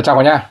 Ờ, 0.00 0.02
chào 0.02 0.16
cả 0.16 0.22
nhà. 0.22 0.50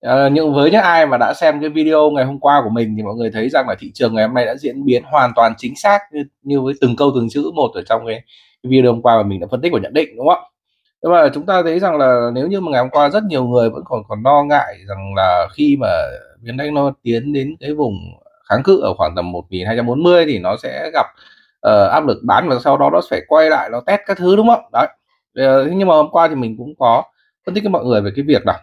À, 0.00 0.28
những 0.28 0.54
với 0.54 0.70
những 0.70 0.80
ai 0.80 1.06
mà 1.06 1.16
đã 1.16 1.34
xem 1.34 1.60
cái 1.60 1.70
video 1.70 2.10
ngày 2.10 2.24
hôm 2.24 2.38
qua 2.40 2.60
của 2.64 2.70
mình 2.70 2.94
thì 2.96 3.02
mọi 3.02 3.14
người 3.14 3.30
thấy 3.30 3.48
rằng 3.48 3.68
là 3.68 3.74
thị 3.78 3.90
trường 3.94 4.14
ngày 4.14 4.26
hôm 4.26 4.34
nay 4.34 4.46
đã 4.46 4.54
diễn 4.56 4.84
biến 4.84 5.02
hoàn 5.04 5.32
toàn 5.36 5.52
chính 5.58 5.76
xác 5.76 5.98
như, 6.12 6.24
như 6.42 6.60
với 6.60 6.74
từng 6.80 6.96
câu 6.96 7.10
từng 7.14 7.28
chữ 7.30 7.50
một 7.54 7.70
ở 7.74 7.82
trong 7.82 8.06
cái, 8.06 8.22
video 8.62 8.92
hôm 8.92 9.02
qua 9.02 9.16
mà 9.16 9.22
mình 9.22 9.40
đã 9.40 9.46
phân 9.50 9.60
tích 9.60 9.72
và 9.72 9.78
nhận 9.82 9.94
định 9.94 10.16
đúng 10.16 10.28
không 10.28 10.44
ạ? 10.44 10.48
Nhưng 11.02 11.12
mà 11.12 11.28
chúng 11.34 11.46
ta 11.46 11.62
thấy 11.62 11.78
rằng 11.80 11.98
là 11.98 12.30
nếu 12.34 12.46
như 12.46 12.60
mà 12.60 12.70
ngày 12.72 12.80
hôm 12.80 12.90
qua 12.90 13.08
rất 13.10 13.24
nhiều 13.24 13.44
người 13.44 13.70
vẫn 13.70 13.82
còn 13.84 14.02
còn 14.08 14.22
lo 14.24 14.42
ngại 14.42 14.74
rằng 14.88 15.14
là 15.16 15.48
khi 15.52 15.76
mà 15.80 15.88
biến 16.42 16.56
đánh 16.56 16.74
nó 16.74 16.92
tiến 17.02 17.32
đến 17.32 17.56
cái 17.60 17.72
vùng 17.74 17.94
kháng 18.48 18.62
cự 18.62 18.80
ở 18.80 18.94
khoảng 18.94 19.14
tầm 19.16 19.32
1240 19.32 20.24
thì 20.26 20.38
nó 20.38 20.56
sẽ 20.56 20.90
gặp 20.94 21.06
uh, 21.68 21.90
áp 21.90 22.06
lực 22.06 22.18
bán 22.22 22.48
và 22.48 22.56
sau 22.64 22.76
đó 22.78 22.90
nó 22.92 23.00
phải 23.10 23.20
quay 23.28 23.50
lại 23.50 23.68
nó 23.72 23.80
test 23.80 24.00
các 24.06 24.16
thứ 24.18 24.36
đúng 24.36 24.48
không 24.48 24.62
đấy. 24.72 24.86
Uh, 25.40 25.72
nhưng 25.72 25.88
mà 25.88 25.94
hôm 25.94 26.10
qua 26.10 26.28
thì 26.28 26.34
mình 26.34 26.56
cũng 26.58 26.74
có 26.78 27.02
phân 27.46 27.54
tích 27.54 27.64
với 27.64 27.70
mọi 27.70 27.84
người 27.84 28.00
về 28.00 28.10
cái 28.16 28.24
việc 28.28 28.46
là 28.46 28.60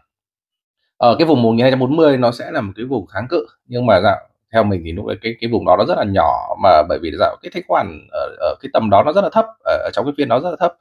ở 0.98 1.16
cái 1.20 1.28
vùng 1.28 1.42
1240 1.42 2.18
nó 2.18 2.32
sẽ 2.32 2.52
là 2.52 2.62
một 2.62 2.74
cái 2.76 2.86
vùng 2.86 3.06
kháng 3.08 3.28
cự 3.30 3.46
nhưng 3.68 3.86
mà 3.86 4.02
dạo 4.02 4.20
theo 4.54 4.64
mình 4.64 4.82
thì 4.86 4.92
lúc 4.92 5.06
đấy 5.06 5.18
cái 5.22 5.36
cái 5.42 5.50
vùng 5.52 5.66
đó 5.66 5.76
nó 5.78 5.86
rất 5.86 5.98
là 5.98 6.04
nhỏ 6.04 6.56
mà 6.64 6.84
bởi 6.90 7.00
vì 7.02 7.12
dạo 7.20 7.36
cái 7.42 7.52
thanh 7.54 7.64
khoản 7.68 8.08
ở, 8.12 8.36
ở 8.40 8.56
cái 8.62 8.70
tầm 8.74 8.90
đó 8.90 9.04
nó 9.04 9.14
rất 9.14 9.22
là 9.22 9.30
thấp 9.30 9.46
ở, 9.64 9.78
ở 9.84 9.90
trong 9.94 10.06
cái 10.06 10.14
phiên 10.18 10.28
đó 10.28 10.40
rất 10.40 10.50
là 10.50 10.56
thấp. 10.60 10.74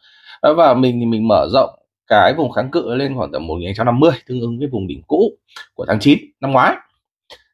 Và 0.57 0.75
mình 0.75 1.01
thì 1.01 1.07
mình 1.07 1.29
mở 1.29 1.49
rộng 1.53 1.71
cái 2.07 2.35
vùng 2.35 2.53
kháng 2.53 2.71
cự 2.71 2.95
lên 2.95 3.17
khoảng 3.17 3.33
tầm 3.33 3.47
1250 3.47 4.11
tương 4.29 4.41
ứng 4.41 4.59
với 4.59 4.69
vùng 4.69 4.87
đỉnh 4.87 5.03
cũ 5.07 5.33
của 5.75 5.85
tháng 5.89 5.99
9 6.01 6.19
năm 6.41 6.53
ngoái. 6.53 6.77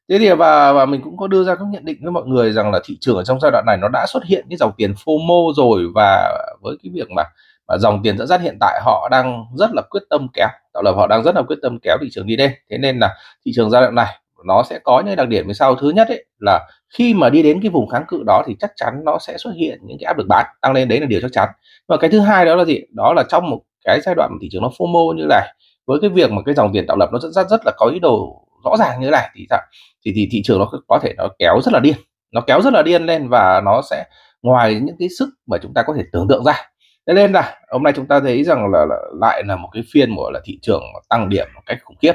Thế 0.08 0.18
thì 0.18 0.30
và 0.30 0.72
và 0.72 0.86
mình 0.86 1.00
cũng 1.04 1.16
có 1.16 1.26
đưa 1.26 1.44
ra 1.44 1.54
các 1.54 1.64
nhận 1.70 1.84
định 1.84 1.98
với 2.02 2.12
mọi 2.12 2.26
người 2.26 2.52
rằng 2.52 2.72
là 2.72 2.80
thị 2.84 2.96
trường 3.00 3.16
ở 3.16 3.24
trong 3.24 3.40
giai 3.40 3.50
đoạn 3.50 3.64
này 3.66 3.76
nó 3.76 3.88
đã 3.92 4.06
xuất 4.08 4.24
hiện 4.24 4.46
cái 4.50 4.56
dòng 4.56 4.72
tiền 4.76 4.94
FOMO 5.04 5.52
rồi 5.52 5.86
và 5.94 6.38
với 6.60 6.76
cái 6.82 6.90
việc 6.94 7.10
mà 7.10 7.22
và 7.70 7.78
dòng 7.78 8.00
tiền 8.02 8.18
dẫn 8.18 8.26
dắt 8.26 8.40
hiện 8.40 8.56
tại 8.60 8.80
họ 8.84 9.08
đang 9.10 9.44
rất 9.56 9.70
là 9.74 9.82
quyết 9.90 10.02
tâm 10.10 10.26
kéo 10.34 10.48
tạo 10.72 10.82
lập 10.82 10.92
họ 10.96 11.06
đang 11.06 11.22
rất 11.22 11.34
là 11.34 11.42
quyết 11.42 11.56
tâm 11.62 11.78
kéo 11.82 11.96
thị 12.00 12.08
trường 12.12 12.26
đi 12.26 12.36
lên 12.36 12.50
thế 12.70 12.78
nên 12.78 12.98
là 12.98 13.14
thị 13.44 13.52
trường 13.54 13.70
giai 13.70 13.82
đoạn 13.82 13.94
này 13.94 14.16
nó 14.44 14.62
sẽ 14.62 14.78
có 14.78 15.02
những 15.06 15.16
đặc 15.16 15.28
điểm 15.28 15.46
như 15.46 15.52
sau. 15.52 15.74
Thứ 15.74 15.90
nhất 15.90 16.08
ấy 16.08 16.24
là 16.38 16.68
khi 16.88 17.14
mà 17.14 17.30
đi 17.30 17.42
đến 17.42 17.60
cái 17.62 17.70
vùng 17.70 17.88
kháng 17.88 18.04
cự 18.08 18.22
đó 18.26 18.42
thì 18.46 18.56
chắc 18.60 18.72
chắn 18.76 19.04
nó 19.04 19.18
sẽ 19.18 19.38
xuất 19.38 19.50
hiện 19.56 19.78
những 19.82 19.96
cái 20.00 20.06
áp 20.06 20.18
lực 20.18 20.26
bán 20.28 20.46
tăng 20.62 20.72
lên 20.72 20.88
đấy 20.88 21.00
là 21.00 21.06
điều 21.06 21.20
chắc 21.20 21.32
chắn. 21.32 21.48
Và 21.88 21.96
cái 21.96 22.10
thứ 22.10 22.20
hai 22.20 22.44
đó 22.44 22.54
là 22.56 22.64
gì? 22.64 22.80
Đó 22.94 23.12
là 23.16 23.24
trong 23.28 23.50
một 23.50 23.60
cái 23.84 24.00
giai 24.04 24.14
đoạn 24.14 24.38
thị 24.42 24.48
trường 24.52 24.62
nó 24.62 24.68
FOMO 24.78 25.12
như 25.12 25.26
này 25.28 25.54
với 25.86 25.98
cái 26.00 26.10
việc 26.10 26.30
mà 26.32 26.42
cái 26.46 26.54
dòng 26.54 26.72
tiền 26.72 26.86
tạo 26.86 26.96
lập 26.96 27.08
nó 27.12 27.18
dẫn 27.18 27.32
dắt 27.32 27.46
rất 27.50 27.60
là 27.64 27.72
có 27.76 27.86
ý 27.86 27.98
đồ 27.98 28.46
rõ 28.64 28.76
ràng 28.78 29.00
như 29.00 29.06
thế 29.06 29.10
này 29.10 29.30
thì 29.34 29.46
sao 29.50 29.60
thì, 30.04 30.12
thì 30.14 30.28
thị 30.30 30.42
trường 30.44 30.58
nó 30.58 30.70
có 30.88 30.98
thể 31.02 31.14
nó 31.18 31.28
kéo 31.38 31.60
rất 31.62 31.72
là 31.74 31.80
điên 31.80 31.94
nó 32.32 32.40
kéo 32.46 32.60
rất 32.62 32.72
là 32.72 32.82
điên 32.82 33.06
lên 33.06 33.28
và 33.28 33.60
nó 33.64 33.82
sẽ 33.90 34.04
ngoài 34.42 34.80
những 34.82 34.96
cái 34.98 35.08
sức 35.18 35.28
mà 35.46 35.58
chúng 35.62 35.74
ta 35.74 35.82
có 35.86 35.94
thể 35.96 36.02
tưởng 36.12 36.28
tượng 36.28 36.44
ra 36.44 36.69
thế 37.10 37.14
nên 37.14 37.32
là 37.32 37.58
hôm 37.70 37.82
nay 37.82 37.92
chúng 37.96 38.06
ta 38.06 38.20
thấy 38.20 38.44
rằng 38.44 38.72
là, 38.72 38.86
là 38.88 38.96
lại 39.20 39.42
là 39.46 39.56
một 39.56 39.68
cái 39.72 39.82
phiên 39.92 40.16
của 40.16 40.30
là 40.30 40.40
thị 40.44 40.58
trường 40.62 40.82
tăng 41.08 41.28
điểm 41.28 41.46
một 41.54 41.60
cách 41.66 41.78
khủng 41.84 41.96
khiếp. 42.02 42.12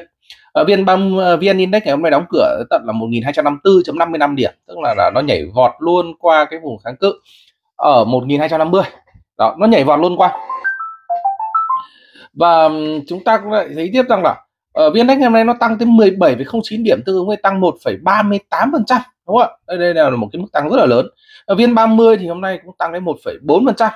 Ờ, 0.51 0.61
ở 0.61 0.65
viên 0.65 0.85
băng 0.85 1.17
ờ, 1.17 1.37
vn 1.37 1.57
index 1.57 1.83
ngày 1.83 1.91
hôm 1.91 2.01
nay 2.01 2.11
đóng 2.11 2.25
cửa 2.29 2.63
tận 2.69 2.81
là 2.85 2.93
1254.55 2.93 4.35
điểm 4.35 4.51
tức 4.67 4.77
là, 4.83 4.93
là 4.97 5.11
nó 5.15 5.21
nhảy 5.21 5.45
vọt 5.55 5.71
luôn 5.79 6.13
qua 6.19 6.45
cái 6.45 6.59
vùng 6.63 6.77
kháng 6.83 6.95
cự 6.97 7.13
ở 7.75 8.05
1250 8.05 8.81
đó 9.37 9.55
nó 9.59 9.67
nhảy 9.67 9.83
vọt 9.83 9.99
luôn 9.99 10.17
qua. 10.17 10.37
Và 12.33 12.69
chúng 13.07 13.23
ta 13.23 13.37
cũng 13.37 13.51
lại 13.51 13.67
thấy 13.75 13.89
tiếp 13.93 14.03
rằng 14.09 14.23
là 14.23 14.35
ờ, 14.73 14.83
ở 14.83 14.89
viên 14.89 15.07
index 15.07 15.17
ngày 15.17 15.25
hôm 15.25 15.33
nay 15.33 15.43
nó 15.43 15.53
tăng 15.59 15.77
tới 15.77 15.87
17,09 15.87 16.83
điểm 16.83 16.99
tương 17.05 17.15
ứng 17.15 17.27
với 17.27 17.37
tăng 17.37 17.61
1,38 17.61 18.71
phần 18.71 18.85
trăm 18.85 19.01
đúng 19.27 19.37
không 19.37 19.47
ạ? 19.67 19.75
Đây, 19.77 19.93
đây 19.93 20.11
là 20.11 20.17
một 20.17 20.29
cái 20.33 20.41
mức 20.41 20.47
tăng 20.51 20.69
rất 20.69 20.77
là 20.77 20.85
lớn. 20.85 21.07
Ở 21.45 21.55
viên 21.55 21.75
30 21.75 22.17
thì 22.17 22.27
hôm 22.27 22.41
nay 22.41 22.59
cũng 22.65 22.75
tăng 22.77 22.93
đến 22.93 23.05
1,4 23.05 23.65
phần 23.65 23.75
trăm 23.75 23.91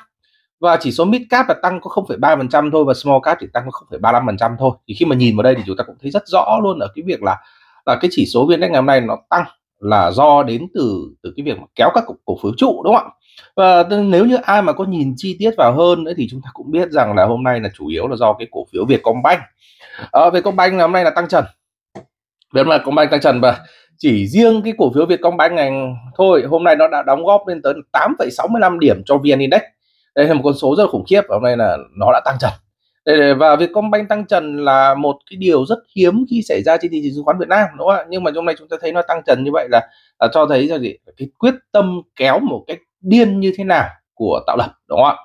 và 0.59 0.77
chỉ 0.77 0.91
số 0.91 1.05
mid 1.05 1.21
cap 1.29 1.49
là 1.49 1.55
tăng 1.61 1.81
có 1.81 2.03
0,3% 2.07 2.71
thôi 2.71 2.83
và 2.87 2.93
small 2.93 3.19
cap 3.23 3.37
chỉ 3.41 3.47
tăng 3.53 3.63
có 3.71 3.97
0,35% 3.99 4.55
thôi. 4.59 4.71
Thì 4.87 4.93
khi 4.93 5.05
mà 5.05 5.15
nhìn 5.15 5.37
vào 5.37 5.43
đây 5.43 5.55
thì 5.55 5.63
chúng 5.65 5.77
ta 5.77 5.83
cũng 5.83 5.95
thấy 6.01 6.11
rất 6.11 6.27
rõ 6.27 6.59
luôn 6.63 6.79
ở 6.79 6.87
cái 6.95 7.03
việc 7.03 7.23
là 7.23 7.37
là 7.85 7.97
cái 8.01 8.09
chỉ 8.13 8.25
số 8.25 8.45
vn 8.45 8.59
ngày 8.59 8.75
hôm 8.75 8.85
nay 8.85 9.01
nó 9.01 9.17
tăng 9.29 9.43
là 9.79 10.11
do 10.11 10.43
đến 10.43 10.67
từ 10.73 11.09
từ 11.23 11.33
cái 11.37 11.43
việc 11.43 11.59
mà 11.59 11.65
kéo 11.75 11.89
các 11.95 12.03
cổ, 12.07 12.15
cổ 12.25 12.37
phiếu 12.43 12.51
trụ 12.57 12.81
đúng 12.83 12.95
không 12.95 13.05
ạ? 13.05 13.15
Và 13.55 13.83
nếu 14.03 14.25
như 14.25 14.37
ai 14.43 14.61
mà 14.61 14.73
có 14.73 14.83
nhìn 14.83 15.13
chi 15.17 15.35
tiết 15.39 15.51
vào 15.57 15.73
hơn 15.73 16.03
nữa 16.03 16.11
thì 16.17 16.27
chúng 16.31 16.41
ta 16.41 16.49
cũng 16.53 16.71
biết 16.71 16.91
rằng 16.91 17.15
là 17.15 17.25
hôm 17.25 17.43
nay 17.43 17.59
là 17.59 17.69
chủ 17.73 17.87
yếu 17.87 18.07
là 18.07 18.15
do 18.15 18.33
cái 18.33 18.47
cổ 18.51 18.65
phiếu 18.71 18.85
Vietcombank. 18.85 19.39
Ở 20.11 20.29
Vietcombank 20.33 20.73
là 20.73 20.81
hôm 20.83 20.91
nay 20.91 21.03
là 21.03 21.09
tăng 21.09 21.27
trần. 21.27 21.45
Vâng, 22.53 22.69
Vietcombank 22.69 23.11
tăng 23.11 23.21
trần 23.21 23.41
và 23.41 23.59
chỉ 23.97 24.27
riêng 24.27 24.61
cái 24.61 24.73
cổ 24.77 24.91
phiếu 24.95 25.05
Vietcombank 25.05 25.53
này 25.53 25.71
thôi 26.17 26.43
hôm 26.49 26.63
nay 26.63 26.75
nó 26.75 26.87
đã 26.87 27.03
đóng 27.03 27.25
góp 27.25 27.47
lên 27.47 27.61
tới 27.61 27.73
8,65 27.93 28.79
điểm 28.79 29.01
cho 29.05 29.17
VN 29.17 29.39
Index 29.39 29.61
đây 30.19 30.27
là 30.27 30.33
một 30.33 30.41
con 30.43 30.53
số 30.53 30.75
rất 30.75 30.83
là 30.83 30.89
khủng 30.89 31.05
khiếp 31.09 31.21
hôm 31.29 31.43
nay 31.43 31.57
là 31.57 31.77
nó 31.97 32.11
đã 32.13 32.21
tăng 32.25 32.37
trần. 32.39 32.51
Và 33.37 33.55
việc 33.55 33.65
Vietcombank 33.65 34.09
tăng 34.09 34.25
trần 34.25 34.65
là 34.65 34.93
một 34.93 35.15
cái 35.29 35.37
điều 35.37 35.65
rất 35.65 35.79
hiếm 35.95 36.25
khi 36.29 36.41
xảy 36.41 36.61
ra 36.63 36.77
trên 36.77 36.91
thị 36.91 37.01
trường 37.03 37.11
chứng 37.15 37.25
khoán 37.25 37.39
Việt 37.39 37.47
Nam 37.49 37.67
đúng 37.77 37.87
không 37.87 37.97
ạ? 37.97 38.05
Nhưng 38.09 38.23
mà 38.23 38.31
trong 38.35 38.45
này 38.45 38.55
chúng 38.59 38.67
ta 38.67 38.77
thấy 38.81 38.91
nó 38.91 39.01
tăng 39.01 39.21
trần 39.25 39.43
như 39.43 39.51
vậy 39.53 39.67
là, 39.71 39.87
là 40.19 40.27
cho 40.33 40.45
thấy 40.45 40.67
là 40.67 40.77
gì? 40.77 40.93
Cái 41.17 41.27
quyết 41.37 41.53
tâm 41.71 42.01
kéo 42.15 42.39
một 42.39 42.63
cách 42.67 42.77
điên 43.01 43.39
như 43.39 43.53
thế 43.57 43.63
nào 43.63 43.89
của 44.13 44.39
tạo 44.47 44.57
lập 44.57 44.71
đúng 44.87 44.99
không 44.99 45.07
ạ? 45.07 45.15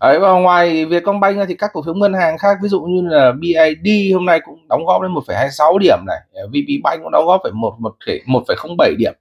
Đấy, 0.00 0.18
và 0.18 0.32
ngoài 0.32 0.84
Vietcombank 0.84 1.38
ra 1.38 1.44
thì 1.44 1.54
các 1.54 1.70
cổ 1.72 1.82
phiếu 1.82 1.94
ngân 1.94 2.14
hàng 2.14 2.38
khác 2.38 2.56
ví 2.62 2.68
dụ 2.68 2.80
như 2.80 3.08
là 3.08 3.32
BID 3.32 4.14
hôm 4.14 4.26
nay 4.26 4.40
cũng 4.44 4.68
đóng 4.68 4.84
góp 4.86 5.02
lên 5.02 5.14
1,26 5.14 5.78
điểm 5.78 5.98
này 6.06 6.18
VP 6.48 6.82
Bank 6.82 7.02
cũng 7.02 7.12
đóng 7.12 7.26
góp 7.26 7.40
phải 7.42 7.52
một 7.52 7.76
một 7.78 7.96
một 8.26 8.42
phẩy 8.48 8.56
không 8.56 8.76
bảy 8.78 8.94
điểm. 8.98 9.12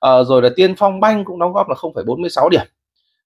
À, 0.00 0.22
rồi 0.22 0.42
là 0.42 0.48
Tiên 0.56 0.74
Phong 0.76 1.00
Bank 1.00 1.26
cũng 1.26 1.38
đóng 1.38 1.52
góp 1.52 1.68
là 1.68 1.74
0,46 1.74 2.48
điểm 2.48 2.62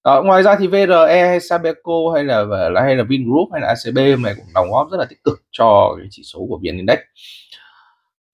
đó, 0.03 0.23
ngoài 0.23 0.43
ra 0.43 0.55
thì 0.59 0.67
VRE 0.67 1.27
hay 1.27 1.39
Sabeco 1.39 1.93
hay 2.15 2.23
là 2.23 2.45
hay 2.81 2.95
là 2.95 3.03
Vingroup 3.03 3.49
hay 3.51 3.61
là 3.61 3.67
ACB 3.67 3.97
này 4.23 4.33
cũng 4.35 4.45
đóng 4.55 4.71
góp 4.71 4.91
rất 4.91 4.97
là 4.97 5.05
tích 5.09 5.23
cực 5.23 5.41
cho 5.51 5.95
cái 5.97 6.07
chỉ 6.11 6.23
số 6.25 6.39
của 6.49 6.59
VN 6.63 6.77
Index. 6.77 6.99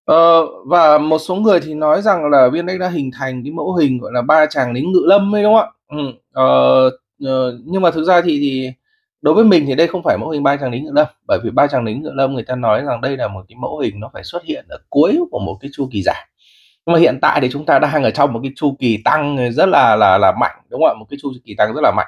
Ờ, 0.05 0.45
và 0.65 0.97
một 0.97 1.17
số 1.19 1.35
người 1.35 1.59
thì 1.59 1.73
nói 1.73 2.01
rằng 2.01 2.29
là 2.31 2.47
VN 2.49 2.53
Index 2.55 2.79
đã 2.79 2.89
hình 2.89 3.11
thành 3.19 3.43
cái 3.43 3.51
mẫu 3.51 3.75
hình 3.75 3.99
gọi 3.99 4.11
là 4.13 4.21
ba 4.21 4.45
chàng 4.45 4.73
lính 4.73 4.91
ngự 4.91 5.01
lâm 5.05 5.35
ấy 5.35 5.43
đúng 5.43 5.53
không 5.53 5.61
ạ? 5.63 5.71
Ừ. 5.87 5.97
Ờ, 6.33 6.89
ờ, 7.25 7.59
nhưng 7.65 7.81
mà 7.81 7.91
thực 7.91 8.03
ra 8.03 8.21
thì 8.21 8.39
thì 8.39 8.71
đối 9.21 9.33
với 9.33 9.43
mình 9.43 9.65
thì 9.67 9.75
đây 9.75 9.87
không 9.87 10.03
phải 10.03 10.17
mẫu 10.17 10.29
hình 10.29 10.43
ba 10.43 10.57
chàng 10.57 10.71
lính 10.71 10.85
ngự 10.85 10.91
lâm 10.93 11.07
bởi 11.27 11.39
vì 11.43 11.49
ba 11.51 11.67
chàng 11.67 11.83
lính 11.85 12.01
ngự 12.01 12.11
lâm 12.13 12.33
người 12.33 12.43
ta 12.43 12.55
nói 12.55 12.83
rằng 12.83 13.01
đây 13.01 13.17
là 13.17 13.27
một 13.27 13.41
cái 13.47 13.55
mẫu 13.59 13.79
hình 13.79 13.99
nó 13.99 14.09
phải 14.13 14.23
xuất 14.23 14.43
hiện 14.43 14.65
ở 14.69 14.77
cuối 14.89 15.19
của 15.31 15.39
một 15.39 15.57
cái 15.61 15.71
chu 15.73 15.89
kỳ 15.91 16.01
giảm 16.03 16.15
nhưng 16.85 16.93
mà 16.93 16.99
hiện 16.99 17.19
tại 17.21 17.41
thì 17.41 17.49
chúng 17.51 17.65
ta 17.65 17.79
đang 17.79 18.03
ở 18.03 18.11
trong 18.11 18.33
một 18.33 18.39
cái 18.43 18.51
chu 18.55 18.75
kỳ 18.79 19.01
tăng 19.05 19.51
rất 19.51 19.65
là 19.69 19.95
là 19.95 20.17
là 20.17 20.31
mạnh 20.31 20.55
đúng 20.69 20.81
không 20.81 20.89
ạ? 20.89 20.99
Một 20.99 21.05
cái 21.09 21.17
chu 21.21 21.31
kỳ 21.45 21.55
tăng 21.57 21.73
rất 21.73 21.81
là 21.83 21.91
mạnh. 21.91 22.07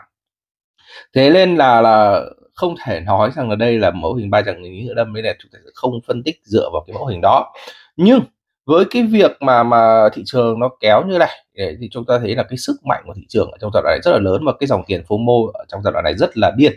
Thế 1.15 1.29
nên 1.29 1.55
là 1.55 1.81
là 1.81 2.21
không 2.53 2.75
thể 2.85 2.99
nói 2.99 3.31
rằng 3.35 3.49
ở 3.49 3.55
đây 3.55 3.79
là 3.79 3.91
mẫu 3.91 4.13
hình 4.13 4.29
ba 4.29 4.41
chẳng 4.41 4.63
lý 4.63 4.89
đâm 4.95 5.13
mới 5.13 5.23
là 5.23 5.33
chúng 5.39 5.51
ta 5.51 5.59
sẽ 5.65 5.69
không 5.75 5.99
phân 6.07 6.23
tích 6.23 6.39
dựa 6.43 6.69
vào 6.73 6.83
cái 6.87 6.93
mẫu 6.93 7.05
hình 7.05 7.21
đó. 7.21 7.53
Nhưng 7.97 8.19
với 8.65 8.85
cái 8.91 9.03
việc 9.03 9.31
mà 9.41 9.63
mà 9.63 10.09
thị 10.13 10.23
trường 10.25 10.59
nó 10.59 10.69
kéo 10.79 11.03
như 11.07 11.17
này 11.17 11.29
thì 11.57 11.89
chúng 11.91 12.05
ta 12.05 12.19
thấy 12.19 12.35
là 12.35 12.43
cái 12.43 12.57
sức 12.57 12.75
mạnh 12.85 13.03
của 13.07 13.13
thị 13.15 13.25
trường 13.29 13.51
ở 13.51 13.57
trong 13.61 13.71
giai 13.73 13.81
đoạn 13.83 13.93
này 13.93 13.99
rất 14.03 14.11
là 14.11 14.19
lớn 14.19 14.41
và 14.45 14.53
cái 14.59 14.67
dòng 14.67 14.83
tiền 14.87 15.03
FOMO 15.07 15.51
ở 15.51 15.65
trong 15.67 15.83
giai 15.83 15.91
đoạn 15.91 16.03
này 16.03 16.13
rất 16.17 16.37
là 16.37 16.51
điên 16.57 16.73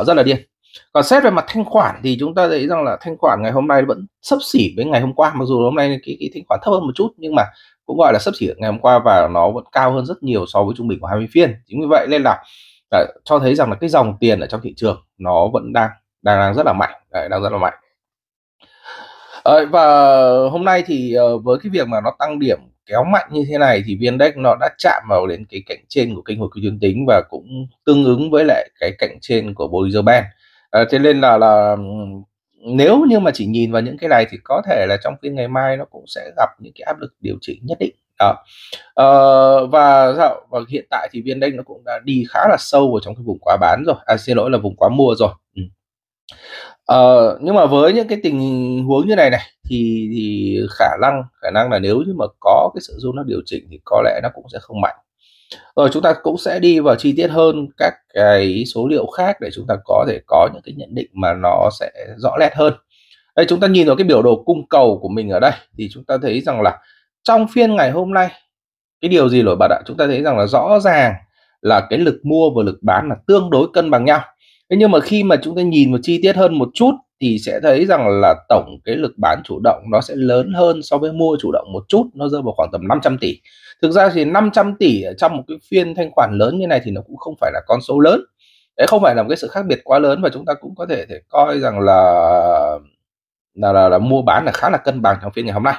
uh, 0.00 0.06
rất 0.06 0.14
là 0.14 0.22
điên 0.22 0.36
còn 0.92 1.04
xét 1.04 1.22
về 1.22 1.30
mặt 1.30 1.44
thanh 1.48 1.64
khoản 1.64 2.00
thì 2.04 2.16
chúng 2.20 2.34
ta 2.34 2.48
thấy 2.48 2.66
rằng 2.66 2.84
là 2.84 2.96
thanh 3.00 3.16
khoản 3.18 3.42
ngày 3.42 3.52
hôm 3.52 3.66
nay 3.66 3.82
vẫn 3.82 4.06
sấp 4.22 4.38
xỉ 4.52 4.72
với 4.76 4.84
ngày 4.84 5.00
hôm 5.00 5.14
qua. 5.14 5.32
Mặc 5.34 5.44
dù 5.48 5.62
hôm 5.62 5.74
nay 5.74 6.00
cái, 6.06 6.16
cái 6.20 6.30
thanh 6.34 6.42
khoản 6.48 6.60
thấp 6.62 6.72
hơn 6.72 6.82
một 6.86 6.92
chút 6.94 7.08
nhưng 7.16 7.34
mà 7.34 7.44
cũng 7.86 7.98
gọi 7.98 8.12
là 8.12 8.18
sấp 8.18 8.34
xỉ 8.36 8.48
ngày 8.56 8.70
hôm 8.70 8.80
qua 8.80 9.00
và 9.04 9.28
nó 9.34 9.50
vẫn 9.50 9.64
cao 9.72 9.92
hơn 9.92 10.06
rất 10.06 10.22
nhiều 10.22 10.46
so 10.46 10.64
với 10.64 10.74
trung 10.76 10.88
bình 10.88 11.00
của 11.00 11.06
20 11.06 11.28
phiên. 11.32 11.54
Chính 11.66 11.80
vì 11.80 11.86
vậy 11.90 12.06
nên 12.10 12.22
là 12.22 12.42
đã, 12.90 13.06
cho 13.24 13.38
thấy 13.38 13.54
rằng 13.54 13.70
là 13.70 13.76
cái 13.76 13.90
dòng 13.90 14.16
tiền 14.20 14.40
ở 14.40 14.46
trong 14.46 14.60
thị 14.60 14.74
trường 14.76 15.04
nó 15.18 15.48
vẫn 15.52 15.72
đang 15.72 15.90
đang 16.22 16.38
đang 16.38 16.54
rất 16.54 16.66
là 16.66 16.72
mạnh. 16.72 17.00
Đấy, 17.12 17.28
đang 17.28 17.42
rất 17.42 17.52
là 17.52 17.58
mạnh. 17.58 17.74
À, 19.44 19.54
và 19.70 20.08
hôm 20.50 20.64
nay 20.64 20.82
thì 20.86 21.14
ờ, 21.14 21.38
với 21.38 21.58
cái 21.62 21.70
việc 21.70 21.88
mà 21.88 22.00
nó 22.04 22.10
tăng 22.18 22.38
điểm 22.38 22.58
kéo 22.86 23.04
mạnh 23.04 23.28
như 23.32 23.44
thế 23.48 23.58
này 23.58 23.82
thì 23.86 23.96
viên 24.00 24.12
index 24.12 24.34
nó 24.36 24.56
đã 24.60 24.68
chạm 24.78 25.02
vào 25.08 25.26
đến 25.26 25.44
cái 25.50 25.62
cạnh 25.66 25.78
trên 25.88 26.14
của 26.14 26.22
kênh 26.22 26.38
hồi 26.38 26.48
quy 26.54 26.62
dương 26.62 26.78
tính 26.80 27.04
và 27.08 27.22
cũng 27.30 27.66
tương 27.86 28.04
ứng 28.04 28.30
với 28.30 28.44
lại 28.44 28.70
cái 28.80 28.92
cạnh 28.98 29.18
trên 29.20 29.54
của 29.54 29.68
Bollinger 29.68 30.04
Band 30.04 30.24
à, 30.70 30.84
thế 30.90 30.98
nên 30.98 31.20
là 31.20 31.38
là 31.38 31.76
nếu 32.66 33.04
như 33.08 33.20
mà 33.20 33.30
chỉ 33.34 33.46
nhìn 33.46 33.72
vào 33.72 33.82
những 33.82 33.96
cái 33.98 34.08
này 34.08 34.26
thì 34.30 34.38
có 34.44 34.62
thể 34.66 34.86
là 34.88 34.96
trong 35.04 35.14
phiên 35.22 35.34
ngày 35.34 35.48
mai 35.48 35.76
nó 35.76 35.84
cũng 35.84 36.04
sẽ 36.06 36.30
gặp 36.36 36.48
những 36.60 36.72
cái 36.78 36.84
áp 36.86 37.00
lực 37.00 37.14
điều 37.20 37.36
chỉnh 37.40 37.58
nhất 37.62 37.78
định. 37.80 37.94
Đó. 38.18 38.44
À, 38.94 39.06
và 39.70 40.12
dạ, 40.12 40.34
và 40.50 40.60
hiện 40.68 40.86
tại 40.90 41.08
thì 41.12 41.22
viên 41.22 41.40
đanh 41.40 41.56
nó 41.56 41.62
cũng 41.62 41.82
đã 41.84 42.00
đi 42.04 42.24
khá 42.30 42.40
là 42.48 42.56
sâu 42.58 42.90
vào 42.92 43.00
trong 43.00 43.14
cái 43.14 43.22
vùng 43.26 43.38
quá 43.40 43.56
bán 43.60 43.84
rồi. 43.86 43.96
À 44.06 44.16
xin 44.16 44.36
lỗi 44.36 44.50
là 44.50 44.58
vùng 44.58 44.76
quá 44.76 44.88
mua 44.88 45.14
rồi. 45.18 45.30
Ừ. 45.56 45.62
à, 46.86 46.98
nhưng 47.40 47.54
mà 47.54 47.66
với 47.66 47.92
những 47.92 48.08
cái 48.08 48.18
tình 48.22 48.38
huống 48.84 49.08
như 49.08 49.16
này 49.16 49.30
này 49.30 49.40
thì 49.70 50.08
thì 50.14 50.56
khả 50.78 50.96
năng 51.02 51.22
khả 51.42 51.50
năng 51.50 51.70
là 51.70 51.78
nếu 51.78 51.96
như 52.06 52.14
mà 52.16 52.24
có 52.40 52.70
cái 52.74 52.80
sự 52.80 52.94
rung 52.98 53.16
nó 53.16 53.22
điều 53.22 53.40
chỉnh 53.46 53.66
thì 53.70 53.80
có 53.84 54.02
lẽ 54.04 54.20
nó 54.22 54.28
cũng 54.34 54.44
sẽ 54.52 54.58
không 54.62 54.80
mạnh 54.80 54.96
rồi 55.76 55.88
chúng 55.92 56.02
ta 56.02 56.14
cũng 56.22 56.38
sẽ 56.38 56.58
đi 56.58 56.80
vào 56.80 56.96
chi 56.96 57.14
tiết 57.16 57.28
hơn 57.28 57.66
các 57.76 57.94
cái 58.14 58.64
số 58.74 58.88
liệu 58.88 59.06
khác 59.06 59.36
để 59.40 59.48
chúng 59.54 59.66
ta 59.68 59.74
có 59.84 60.04
thể 60.08 60.20
có 60.26 60.48
những 60.52 60.62
cái 60.64 60.74
nhận 60.78 60.94
định 60.94 61.10
mà 61.12 61.32
nó 61.34 61.68
sẽ 61.80 61.90
rõ 62.16 62.36
nét 62.40 62.50
hơn. 62.54 62.74
Đây, 63.36 63.46
chúng 63.48 63.60
ta 63.60 63.66
nhìn 63.66 63.86
vào 63.86 63.96
cái 63.96 64.04
biểu 64.04 64.22
đồ 64.22 64.42
cung 64.46 64.68
cầu 64.68 64.98
của 65.02 65.08
mình 65.08 65.30
ở 65.30 65.40
đây, 65.40 65.52
thì 65.78 65.88
chúng 65.92 66.04
ta 66.04 66.16
thấy 66.22 66.40
rằng 66.40 66.62
là 66.62 66.78
trong 67.22 67.46
phiên 67.48 67.76
ngày 67.76 67.90
hôm 67.90 68.14
nay, 68.14 68.28
cái 69.00 69.08
điều 69.08 69.28
gì 69.28 69.42
nổi 69.42 69.56
bật 69.58 69.70
ạ? 69.70 69.80
Chúng 69.86 69.96
ta 69.96 70.06
thấy 70.06 70.22
rằng 70.22 70.38
là 70.38 70.46
rõ 70.46 70.80
ràng 70.80 71.14
là 71.60 71.86
cái 71.90 71.98
lực 71.98 72.20
mua 72.24 72.50
và 72.56 72.62
lực 72.62 72.78
bán 72.82 73.08
là 73.08 73.16
tương 73.26 73.50
đối 73.50 73.68
cân 73.72 73.90
bằng 73.90 74.04
nhau 74.04 74.20
thế 74.70 74.76
nhưng 74.76 74.90
mà 74.90 75.00
khi 75.00 75.22
mà 75.22 75.36
chúng 75.42 75.56
ta 75.56 75.62
nhìn 75.62 75.92
một 75.92 75.98
chi 76.02 76.20
tiết 76.22 76.36
hơn 76.36 76.58
một 76.58 76.68
chút 76.74 76.92
thì 77.20 77.38
sẽ 77.38 77.60
thấy 77.62 77.86
rằng 77.86 78.08
là 78.08 78.34
tổng 78.48 78.78
cái 78.84 78.96
lực 78.96 79.12
bán 79.16 79.42
chủ 79.44 79.60
động 79.64 79.82
nó 79.90 80.00
sẽ 80.00 80.14
lớn 80.16 80.52
hơn 80.54 80.82
so 80.82 80.98
với 80.98 81.12
mua 81.12 81.36
chủ 81.40 81.52
động 81.52 81.72
một 81.72 81.84
chút 81.88 82.06
nó 82.14 82.28
rơi 82.28 82.42
vào 82.42 82.52
khoảng 82.56 82.68
tầm 82.72 82.88
500 82.88 83.18
tỷ. 83.18 83.40
Thực 83.82 83.90
ra 83.90 84.10
thì 84.14 84.24
500 84.24 84.74
tỷ 84.78 85.02
ở 85.02 85.14
trong 85.14 85.36
một 85.36 85.42
cái 85.48 85.56
phiên 85.70 85.94
thanh 85.94 86.10
khoản 86.12 86.30
lớn 86.38 86.58
như 86.58 86.66
này 86.66 86.80
thì 86.84 86.90
nó 86.90 87.00
cũng 87.06 87.16
không 87.16 87.34
phải 87.40 87.50
là 87.54 87.60
con 87.66 87.80
số 87.80 88.00
lớn. 88.00 88.20
Đấy 88.76 88.86
không 88.86 89.02
phải 89.02 89.14
là 89.14 89.22
một 89.22 89.28
cái 89.28 89.36
sự 89.36 89.48
khác 89.48 89.62
biệt 89.66 89.80
quá 89.84 89.98
lớn 89.98 90.22
và 90.22 90.28
chúng 90.32 90.44
ta 90.44 90.54
cũng 90.60 90.74
có 90.74 90.86
thể 90.86 91.06
thể 91.06 91.20
coi 91.28 91.58
rằng 91.60 91.80
là 91.80 92.02
là, 93.54 93.72
là, 93.72 93.88
là 93.88 93.98
mua 93.98 94.22
bán 94.22 94.44
là 94.44 94.52
khá 94.52 94.70
là 94.70 94.78
cân 94.78 95.02
bằng 95.02 95.18
trong 95.22 95.32
phiên 95.32 95.44
ngày 95.46 95.54
hôm 95.54 95.62
nay 95.62 95.74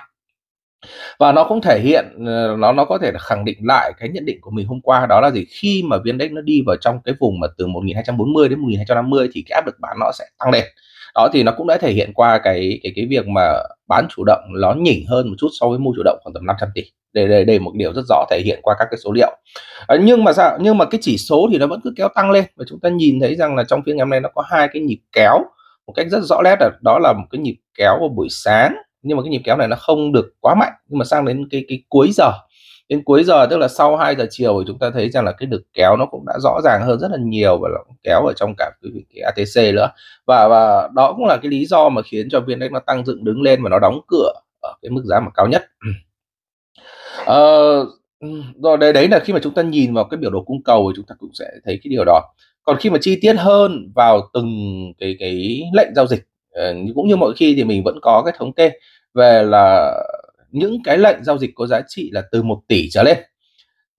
và 1.19 1.31
nó 1.31 1.43
cũng 1.43 1.61
thể 1.61 1.79
hiện 1.79 2.05
ờ, 2.25 2.55
nó 2.59 2.71
nó 2.71 2.85
có 2.85 2.97
thể 2.97 3.11
là 3.11 3.19
khẳng 3.19 3.45
định 3.45 3.57
lại 3.61 3.91
cái 3.99 4.09
nhận 4.09 4.25
định 4.25 4.41
của 4.41 4.51
mình 4.51 4.67
hôm 4.67 4.81
qua. 4.81 5.05
Đó 5.05 5.21
là 5.21 5.31
gì? 5.31 5.45
Khi 5.49 5.83
mà 5.85 5.97
viên 5.97 6.17
index 6.17 6.31
nó 6.31 6.41
đi 6.41 6.61
vào 6.65 6.75
trong 6.81 6.99
cái 7.03 7.15
vùng 7.19 7.39
mà 7.39 7.47
từ 7.57 7.67
1240 7.67 8.49
đến 8.49 8.59
1250 8.59 9.29
thì 9.33 9.43
cái 9.49 9.55
áp 9.55 9.65
lực 9.65 9.75
bán 9.79 9.97
nó 9.99 10.11
sẽ 10.11 10.25
tăng 10.39 10.51
lên. 10.51 10.63
Đó 11.15 11.29
thì 11.33 11.43
nó 11.43 11.51
cũng 11.57 11.67
đã 11.67 11.77
thể 11.77 11.91
hiện 11.91 12.13
qua 12.13 12.39
cái 12.43 12.79
cái 12.83 12.91
cái 12.95 13.05
việc 13.09 13.27
mà 13.27 13.41
bán 13.87 14.07
chủ 14.15 14.23
động 14.25 14.41
nó 14.61 14.73
nhỉnh 14.73 15.05
hơn 15.07 15.29
một 15.29 15.35
chút 15.39 15.49
so 15.59 15.67
với 15.69 15.79
mua 15.79 15.91
chủ 15.95 16.01
động 16.05 16.19
khoảng 16.23 16.33
tầm 16.33 16.45
500 16.45 16.69
tỷ. 16.75 16.83
Đây 17.13 17.27
đây 17.27 17.45
đây 17.45 17.59
một 17.59 17.71
điều 17.75 17.93
rất 17.93 18.01
rõ 18.09 18.25
thể 18.31 18.41
hiện 18.45 18.59
qua 18.61 18.75
các 18.79 18.87
cái 18.91 18.97
số 19.03 19.11
liệu. 19.11 19.37
À, 19.87 19.97
nhưng 20.03 20.23
mà 20.23 20.33
sao? 20.33 20.57
Nhưng 20.61 20.77
mà 20.77 20.85
cái 20.85 20.99
chỉ 21.01 21.17
số 21.17 21.49
thì 21.51 21.57
nó 21.57 21.67
vẫn 21.67 21.79
cứ 21.83 21.93
kéo 21.97 22.07
tăng 22.15 22.31
lên. 22.31 22.45
Và 22.55 22.65
chúng 22.67 22.79
ta 22.79 22.89
nhìn 22.89 23.19
thấy 23.19 23.35
rằng 23.35 23.55
là 23.55 23.63
trong 23.63 23.81
phiên 23.85 23.95
ngày 23.95 24.01
hôm 24.01 24.09
nay 24.09 24.19
nó 24.19 24.29
có 24.35 24.43
hai 24.49 24.67
cái 24.73 24.81
nhịp 24.81 24.99
kéo 25.13 25.37
một 25.87 25.93
cách 25.95 26.07
rất 26.11 26.19
rõ 26.23 26.41
nét 26.43 26.55
là 26.59 26.69
đó 26.81 26.99
là 26.99 27.13
một 27.13 27.25
cái 27.31 27.39
nhịp 27.39 27.55
kéo 27.77 27.97
vào 27.99 28.09
buổi 28.09 28.27
sáng 28.29 28.75
nhưng 29.03 29.17
mà 29.17 29.23
cái 29.23 29.29
nhịp 29.29 29.41
kéo 29.45 29.57
này 29.57 29.67
nó 29.67 29.75
không 29.75 30.11
được 30.11 30.33
quá 30.39 30.55
mạnh. 30.55 30.73
Nhưng 30.87 30.99
mà 30.99 31.05
sang 31.05 31.25
đến 31.25 31.47
cái 31.51 31.65
cái 31.67 31.83
cuối 31.89 32.11
giờ 32.13 32.31
đến 32.91 33.03
cuối 33.03 33.23
giờ 33.23 33.45
tức 33.49 33.57
là 33.57 33.67
sau 33.67 33.97
2 33.97 34.15
giờ 34.15 34.27
chiều 34.29 34.59
thì 34.59 34.65
chúng 34.67 34.79
ta 34.79 34.89
thấy 34.93 35.09
rằng 35.09 35.25
là 35.25 35.31
cái 35.31 35.47
lực 35.51 35.61
kéo 35.73 35.97
nó 35.97 36.05
cũng 36.05 36.25
đã 36.25 36.33
rõ 36.39 36.59
ràng 36.63 36.81
hơn 36.85 36.99
rất 36.99 37.11
là 37.11 37.17
nhiều 37.19 37.57
và 37.61 37.69
nó 37.73 37.93
kéo 38.03 38.25
ở 38.25 38.33
trong 38.35 38.53
cả 38.57 38.71
cái, 38.81 38.91
cái 39.13 39.21
ATC 39.21 39.75
nữa. 39.75 39.87
Và 40.27 40.47
và 40.47 40.89
đó 40.95 41.13
cũng 41.17 41.25
là 41.25 41.37
cái 41.41 41.51
lý 41.51 41.65
do 41.65 41.89
mà 41.89 42.01
khiến 42.01 42.29
cho 42.29 42.39
viên 42.39 42.59
nó 42.71 42.79
tăng 42.79 43.05
dựng 43.05 43.23
đứng 43.23 43.41
lên 43.41 43.63
và 43.63 43.69
nó 43.69 43.79
đóng 43.79 44.01
cửa 44.07 44.33
ở 44.61 44.73
cái 44.81 44.89
mức 44.89 45.01
giá 45.05 45.19
mà 45.19 45.31
cao 45.35 45.47
nhất. 45.47 45.65
Ờ, 47.25 47.85
rồi 48.63 48.77
đấy 48.77 48.93
đấy 48.93 49.07
là 49.07 49.19
khi 49.19 49.33
mà 49.33 49.39
chúng 49.43 49.53
ta 49.53 49.61
nhìn 49.61 49.93
vào 49.93 50.03
cái 50.03 50.17
biểu 50.17 50.31
đồ 50.31 50.43
cung 50.43 50.63
cầu 50.63 50.91
thì 50.91 50.93
chúng 50.95 51.05
ta 51.05 51.15
cũng 51.19 51.29
sẽ 51.33 51.45
thấy 51.65 51.79
cái 51.83 51.89
điều 51.89 52.05
đó. 52.05 52.21
Còn 52.63 52.77
khi 52.79 52.89
mà 52.89 52.97
chi 53.01 53.19
tiết 53.21 53.33
hơn 53.33 53.91
vào 53.95 54.29
từng 54.33 54.47
cái 54.99 55.15
cái 55.19 55.61
lệnh 55.73 55.95
giao 55.95 56.07
dịch 56.07 56.23
Ờ, 56.51 56.75
cũng 56.95 57.07
như 57.07 57.15
mọi 57.15 57.33
khi 57.37 57.53
thì 57.57 57.63
mình 57.63 57.83
vẫn 57.85 57.99
có 58.01 58.21
cái 58.25 58.33
thống 58.37 58.53
kê 58.53 58.71
về 59.13 59.43
là 59.43 59.93
những 60.51 60.77
cái 60.83 60.97
lệnh 60.97 61.23
giao 61.23 61.37
dịch 61.37 61.51
có 61.55 61.67
giá 61.67 61.81
trị 61.87 62.09
là 62.13 62.21
từ 62.31 62.43
1 62.43 62.59
tỷ 62.67 62.89
trở 62.91 63.03
lên. 63.03 63.17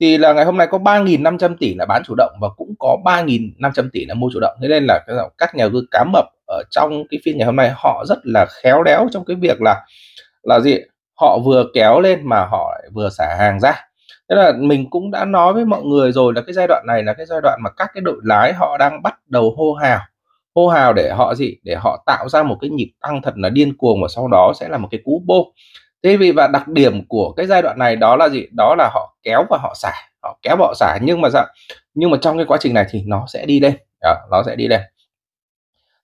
Thì 0.01 0.19
là 0.19 0.33
ngày 0.33 0.45
hôm 0.45 0.57
nay 0.57 0.69
có 0.71 0.79
3.500 0.79 1.57
tỷ 1.61 1.75
là 1.75 1.87
bán 1.87 2.03
chủ 2.07 2.15
động 2.19 2.33
và 2.41 2.49
cũng 2.57 2.75
có 2.79 2.99
3.500 3.05 3.91
tỷ 3.93 4.07
là 4.07 4.15
mua 4.15 4.29
chủ 4.35 4.41
động. 4.41 4.57
Thế 4.63 4.69
nên 4.69 4.85
là 4.89 5.01
các 5.39 5.55
nhà 5.57 5.65
đầu 5.65 5.71
tư 5.75 5.87
cá 5.91 6.05
mập 6.13 6.25
ở 6.49 6.63
trong 6.71 7.05
cái 7.11 7.21
phiên 7.25 7.39
ngày 7.39 7.47
hôm 7.47 7.57
nay 7.57 7.73
họ 7.77 8.05
rất 8.09 8.19
là 8.25 8.47
khéo 8.63 8.83
léo 8.83 9.09
trong 9.13 9.25
cái 9.27 9.37
việc 9.41 9.63
là 9.63 9.87
là 10.43 10.61
gì? 10.61 10.79
Họ 11.21 11.39
vừa 11.45 11.65
kéo 11.75 12.01
lên 12.01 12.21
mà 12.25 12.47
họ 12.47 12.73
lại 12.81 12.91
vừa 12.95 13.11
xả 13.11 13.37
hàng 13.39 13.61
ra. 13.61 13.73
Thế 14.31 14.37
là 14.37 14.53
mình 14.61 14.91
cũng 14.91 15.11
đã 15.11 15.25
nói 15.25 15.55
với 15.55 15.65
mọi 15.65 15.83
người 15.85 16.13
rồi 16.13 16.33
là 16.37 16.43
cái 16.43 16.55
giai 16.55 16.67
đoạn 16.69 16.85
này 16.89 17.03
là 17.05 17.15
cái 17.15 17.27
giai 17.27 17.41
đoạn 17.43 17.61
mà 17.65 17.71
các 17.79 17.91
cái 17.95 18.03
đội 18.03 18.17
lái 18.25 18.53
họ 18.53 18.79
đang 18.79 19.03
bắt 19.03 19.15
đầu 19.29 19.55
hô 19.59 19.73
hào 19.75 20.01
hô 20.55 20.69
hào 20.69 20.93
để 20.93 21.13
họ 21.17 21.35
gì? 21.35 21.57
Để 21.63 21.75
họ 21.75 22.03
tạo 22.07 22.29
ra 22.29 22.43
một 22.43 22.57
cái 22.61 22.71
nhịp 22.71 22.93
tăng 23.01 23.23
thật 23.23 23.33
là 23.37 23.49
điên 23.49 23.77
cuồng 23.77 24.03
và 24.03 24.09
sau 24.09 24.29
đó 24.29 24.53
sẽ 24.61 24.69
là 24.69 24.79
một 24.79 24.89
cái 24.91 25.01
cú 25.05 25.23
bô. 25.27 25.53
Thế 26.03 26.17
vì 26.17 26.33
và 26.33 26.47
đặc 26.53 26.69
điểm 26.69 27.07
của 27.09 27.33
cái 27.33 27.47
giai 27.47 27.63
đoạn 27.63 27.79
này 27.79 27.97
đó 27.97 28.17
là 28.17 28.29
gì? 28.29 28.47
Đó 28.57 28.75
là 28.79 28.91
họ 28.95 29.17
kéo 29.23 29.45
và 29.51 29.59
họ 29.63 29.75
xả. 29.77 29.93
Họ 30.23 30.39
kéo 30.43 30.57
và 30.59 30.67
họ 30.67 30.75
xả 30.75 30.99
nhưng 31.03 31.21
mà 31.21 31.31
sao 31.31 31.47
nhưng 31.95 32.11
mà 32.11 32.19
trong 32.21 32.37
cái 32.37 32.47
quá 32.47 32.59
trình 32.61 32.75
này 32.75 32.87
thì 32.91 33.03
nó 33.07 33.25
sẽ 33.29 33.47
đi 33.47 33.61
lên. 33.61 33.77
Đó, 34.03 34.15
nó 34.31 34.43
sẽ 34.47 34.57
đi 34.57 34.69
lên. 34.69 34.81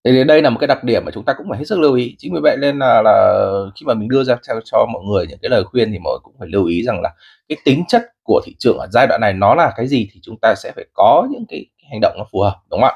Thì 0.05 0.25
đây 0.25 0.43
là 0.43 0.51
một 0.51 0.59
cái 0.61 0.67
đặc 0.67 0.85
điểm 0.85 1.03
mà 1.05 1.11
chúng 1.15 1.25
ta 1.25 1.33
cũng 1.33 1.47
phải 1.51 1.59
hết 1.59 1.65
sức 1.65 1.79
lưu 1.79 1.94
ý. 1.94 2.15
Chính 2.19 2.35
vì 2.35 2.41
vậy 2.43 2.56
nên 2.61 2.79
là, 2.79 3.03
là 3.03 3.44
khi 3.75 3.87
mà 3.87 3.94
mình 3.94 4.09
đưa 4.09 4.25
ra 4.25 4.37
cho, 4.43 4.55
cho 4.65 4.87
mọi 4.93 5.03
người 5.05 5.27
những 5.27 5.39
cái 5.43 5.51
lời 5.51 5.65
khuyên 5.65 5.93
thì 5.93 5.99
mọi 5.99 6.12
người 6.12 6.21
cũng 6.23 6.35
phải 6.39 6.49
lưu 6.49 6.67
ý 6.67 6.83
rằng 6.83 7.01
là 7.03 7.11
cái 7.49 7.56
tính 7.65 7.85
chất 7.89 8.03
của 8.23 8.41
thị 8.44 8.55
trường 8.59 8.79
ở 8.79 8.87
giai 8.93 9.06
đoạn 9.06 9.21
này 9.21 9.33
nó 9.33 9.55
là 9.55 9.73
cái 9.77 9.87
gì 9.89 10.09
thì 10.12 10.21
chúng 10.23 10.37
ta 10.43 10.55
sẽ 10.56 10.73
phải 10.77 10.85
có 10.94 11.27
những 11.31 11.44
cái, 11.49 11.67
cái 11.79 11.89
hành 11.91 12.01
động 12.01 12.15
nó 12.19 12.25
phù 12.33 12.41
hợp 12.41 12.56
đúng 12.71 12.81
không 12.81 12.91
ạ? 12.91 12.94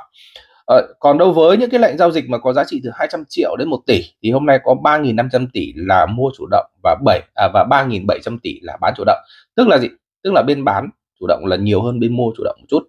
Ờ, 0.72 0.94
còn 1.00 1.18
đâu 1.18 1.32
với 1.32 1.56
những 1.56 1.70
cái 1.70 1.80
lệnh 1.80 1.98
giao 1.98 2.10
dịch 2.10 2.28
mà 2.28 2.38
có 2.38 2.52
giá 2.52 2.64
trị 2.64 2.80
từ 2.84 2.90
200 2.94 3.24
triệu 3.28 3.56
đến 3.58 3.68
1 3.68 3.80
tỷ 3.86 4.04
thì 4.22 4.30
hôm 4.30 4.46
nay 4.46 4.58
có 4.64 4.74
3.500 4.74 5.46
tỷ 5.52 5.72
là 5.76 6.06
mua 6.06 6.30
chủ 6.38 6.46
động 6.50 6.66
và 6.82 6.96
7 7.04 7.20
à, 7.34 7.48
và 7.54 7.64
3.700 7.70 8.38
tỷ 8.42 8.58
là 8.62 8.76
bán 8.80 8.94
chủ 8.96 9.04
động. 9.06 9.18
Tức 9.56 9.68
là 9.68 9.78
gì? 9.78 9.88
Tức 10.22 10.32
là 10.32 10.42
bên 10.42 10.64
bán 10.64 10.88
chủ 11.20 11.26
động 11.26 11.46
là 11.46 11.56
nhiều 11.56 11.82
hơn 11.82 12.00
bên 12.00 12.16
mua 12.16 12.32
chủ 12.36 12.44
động 12.44 12.56
một 12.60 12.66
chút. 12.68 12.82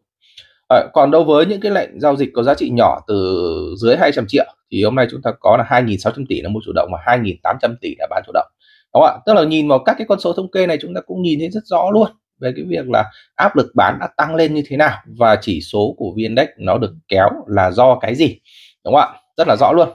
À, 0.70 0.86
còn 0.94 1.12
đâu 1.12 1.24
với 1.24 1.46
những 1.46 1.62
cái 1.62 1.72
lệnh 1.72 2.00
giao 2.00 2.16
dịch 2.16 2.30
có 2.34 2.44
giá 2.44 2.54
trị 2.54 2.70
nhỏ 2.70 3.00
từ 3.08 3.76
dưới 3.78 3.96
200 3.98 4.26
triệu 4.28 4.46
thì 4.72 4.84
hôm 4.84 4.96
nay 4.96 5.08
chúng 5.12 5.22
ta 5.22 5.32
có 5.40 5.58
là 5.58 5.82
2.600 5.82 6.26
tỷ 6.30 6.42
là 6.42 6.50
mua 6.50 6.60
chủ 6.66 6.72
động 6.76 6.90
và 6.94 7.16
2.800 7.18 7.76
tỷ 7.82 7.96
là 8.00 8.08
bán 8.10 8.24
chủ 8.26 8.32
động. 8.34 8.48
Đúng 8.94 9.04
không 9.04 9.16
ạ? 9.16 9.22
Tức 9.26 9.34
là 9.34 9.44
nhìn 9.44 9.68
vào 9.68 9.80
các 9.86 9.96
cái 9.98 10.08
con 10.10 10.20
số 10.20 10.34
thống 10.34 10.52
kê 10.52 10.68
này 10.68 10.78
chúng 10.82 10.94
ta 10.94 11.02
cũng 11.02 11.22
nhìn 11.22 11.40
thấy 11.40 11.50
rất 11.50 11.64
rõ 11.66 11.90
luôn 11.94 12.08
về 12.44 12.54
cái 12.56 12.66
việc 12.68 12.90
là 12.90 13.12
áp 13.36 13.56
lực 13.56 13.72
bán 13.76 13.98
đã 14.00 14.08
tăng 14.18 14.36
lên 14.36 14.54
như 14.54 14.64
thế 14.68 14.78
nào 14.78 14.98
và 15.06 15.36
chỉ 15.42 15.62
số 15.62 15.96
của 15.98 16.12
VN 16.12 16.18
Index 16.18 16.48
nó 16.58 16.78
được 16.78 16.92
kéo 17.08 17.30
là 17.48 17.72
do 17.72 18.00
cái 18.02 18.16
gì? 18.16 18.40
Đúng 18.86 18.94
không 18.94 19.14
ạ? 19.14 19.20
Rất 19.38 19.48
là 19.48 19.56
rõ 19.60 19.72
luôn. 19.72 19.90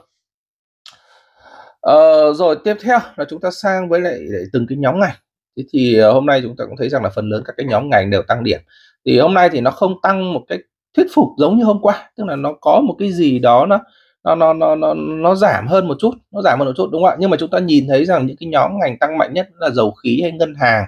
Ờ, 1.81 2.33
rồi 2.33 2.55
tiếp 2.63 2.75
theo 2.83 2.99
là 3.15 3.25
chúng 3.29 3.41
ta 3.41 3.51
sang 3.51 3.89
với 3.89 4.01
lại, 4.01 4.17
lại 4.19 4.43
từng 4.53 4.65
cái 4.69 4.77
nhóm 4.77 4.99
ngành. 4.99 5.15
Thế 5.57 5.63
thì 5.73 5.95
ờ, 5.97 6.11
hôm 6.11 6.25
nay 6.25 6.41
chúng 6.43 6.55
ta 6.57 6.65
cũng 6.65 6.75
thấy 6.77 6.89
rằng 6.89 7.03
là 7.03 7.09
phần 7.09 7.29
lớn 7.29 7.43
các 7.45 7.53
cái 7.57 7.65
nhóm 7.65 7.89
ngành 7.89 8.09
đều 8.09 8.21
tăng 8.21 8.43
điểm. 8.43 8.59
Thì 9.05 9.19
hôm 9.19 9.33
nay 9.33 9.49
thì 9.51 9.61
nó 9.61 9.71
không 9.71 9.95
tăng 10.03 10.33
một 10.33 10.41
cách 10.47 10.59
thuyết 10.97 11.07
phục 11.13 11.27
giống 11.37 11.57
như 11.57 11.63
hôm 11.63 11.79
qua 11.81 12.09
tức 12.17 12.23
là 12.27 12.35
nó 12.35 12.53
có 12.61 12.81
một 12.81 12.95
cái 12.99 13.11
gì 13.11 13.39
đó 13.39 13.65
nó 13.65 13.79
nó 14.23 14.35
nó 14.35 14.53
nó 14.53 14.75
nó, 14.75 14.93
nó 14.93 15.35
giảm 15.35 15.67
hơn 15.67 15.87
một 15.87 15.97
chút 15.99 16.13
nó 16.31 16.41
giảm 16.41 16.59
hơn 16.59 16.67
một 16.67 16.73
chút 16.77 16.89
đúng 16.91 17.03
không 17.03 17.09
ạ? 17.09 17.15
Nhưng 17.19 17.29
mà 17.29 17.37
chúng 17.37 17.49
ta 17.49 17.59
nhìn 17.59 17.87
thấy 17.87 18.05
rằng 18.05 18.25
những 18.25 18.37
cái 18.39 18.49
nhóm 18.49 18.71
ngành 18.79 18.99
tăng 18.99 19.17
mạnh 19.17 19.33
nhất 19.33 19.47
là 19.59 19.69
dầu 19.69 19.91
khí 19.91 20.19
hay 20.21 20.31
ngân 20.31 20.53
hàng 20.55 20.85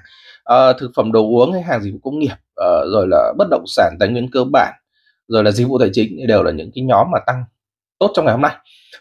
uh, 0.51 0.77
thực 0.79 0.91
phẩm 0.95 1.11
đồ 1.11 1.21
uống 1.21 1.51
hay 1.53 1.61
hàng 1.61 1.81
dịch 1.81 1.91
vụ 1.91 1.99
công 2.03 2.19
nghiệp 2.19 2.33
uh, 2.33 2.91
rồi 2.93 3.07
là 3.09 3.33
bất 3.37 3.47
động 3.51 3.63
sản 3.67 3.95
tài 3.99 4.09
nguyên 4.09 4.31
cơ 4.31 4.43
bản 4.43 4.73
rồi 5.27 5.43
là 5.43 5.51
dịch 5.51 5.67
vụ 5.67 5.79
tài 5.79 5.89
chính 5.93 6.27
đều 6.27 6.43
là 6.43 6.51
những 6.51 6.71
cái 6.75 6.83
nhóm 6.83 7.07
mà 7.11 7.19
tăng 7.27 7.43
tốt 7.99 8.11
trong 8.15 8.25
ngày 8.25 8.33
hôm 8.33 8.41
nay. 8.41 8.55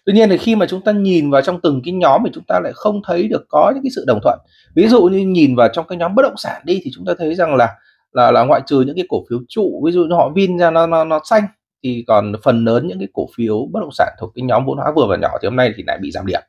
Tuy 0.05 0.12
nhiên 0.12 0.29
thì 0.29 0.38
khi 0.38 0.56
mà 0.56 0.67
chúng 0.67 0.81
ta 0.81 0.93
nhìn 0.93 1.31
vào 1.31 1.43
trong 1.43 1.61
từng 1.61 1.82
cái 1.85 1.94
nhóm 1.94 2.23
thì 2.25 2.31
chúng 2.35 2.44
ta 2.49 2.61
lại 2.62 2.73
không 2.75 3.00
thấy 3.06 3.29
được 3.29 3.44
có 3.49 3.73
những 3.75 3.82
cái 3.82 3.91
sự 3.94 4.05
đồng 4.06 4.20
thuận. 4.23 4.38
Ví 4.75 4.88
dụ 4.88 5.02
như 5.02 5.19
nhìn 5.19 5.56
vào 5.56 5.69
trong 5.73 5.87
cái 5.87 5.99
nhóm 5.99 6.14
bất 6.14 6.23
động 6.23 6.37
sản 6.37 6.62
đi 6.64 6.81
thì 6.85 6.91
chúng 6.94 7.05
ta 7.05 7.12
thấy 7.19 7.35
rằng 7.35 7.55
là 7.55 7.69
là 8.12 8.31
là 8.31 8.44
ngoại 8.44 8.61
trừ 8.67 8.81
những 8.81 8.97
cái 8.97 9.05
cổ 9.08 9.25
phiếu 9.31 9.38
trụ 9.49 9.82
ví 9.87 9.93
dụ 9.93 10.00
như 10.05 10.14
họ 10.14 10.31
vin 10.35 10.58
ra 10.58 10.70
nó 10.70 10.87
nó, 10.87 11.05
nó 11.05 11.20
xanh 11.25 11.43
thì 11.82 12.05
còn 12.06 12.32
phần 12.43 12.65
lớn 12.65 12.87
những 12.87 12.99
cái 12.99 13.09
cổ 13.12 13.27
phiếu 13.37 13.69
bất 13.73 13.81
động 13.81 13.93
sản 13.93 14.09
thuộc 14.21 14.32
cái 14.35 14.43
nhóm 14.43 14.67
vốn 14.67 14.79
hóa 14.79 14.93
vừa 14.97 15.06
và 15.09 15.17
nhỏ 15.17 15.29
thì 15.43 15.47
hôm 15.49 15.56
nay 15.56 15.73
thì 15.77 15.82
lại 15.87 15.99
bị 16.00 16.11
giảm 16.11 16.27
điểm. 16.27 16.41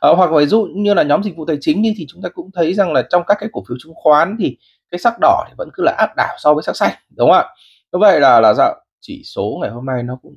À, 0.00 0.08
hoặc 0.16 0.30
ví 0.36 0.46
dụ 0.46 0.68
như 0.74 0.94
là 0.94 1.02
nhóm 1.02 1.22
dịch 1.22 1.36
vụ 1.36 1.44
tài 1.46 1.56
chính 1.60 1.82
đi 1.82 1.94
thì 1.96 2.06
chúng 2.08 2.22
ta 2.22 2.28
cũng 2.28 2.50
thấy 2.54 2.74
rằng 2.74 2.92
là 2.92 3.02
trong 3.10 3.22
các 3.26 3.36
cái 3.40 3.48
cổ 3.52 3.64
phiếu 3.68 3.76
chứng 3.82 3.92
khoán 3.94 4.36
thì 4.40 4.56
cái 4.90 4.98
sắc 4.98 5.14
đỏ 5.20 5.44
thì 5.48 5.54
vẫn 5.58 5.68
cứ 5.74 5.82
là 5.82 5.94
áp 5.98 6.16
đảo 6.16 6.36
so 6.38 6.54
với 6.54 6.62
sắc 6.62 6.76
xanh 6.76 6.94
đúng 7.16 7.28
không 7.28 7.36
ạ? 7.36 7.44
Như 7.92 7.98
vậy 7.98 8.20
là 8.20 8.40
là 8.40 8.54
dạo 8.54 8.74
chỉ 9.00 9.22
số 9.24 9.58
ngày 9.60 9.70
hôm 9.70 9.86
nay 9.86 10.02
nó 10.02 10.18
cũng 10.22 10.36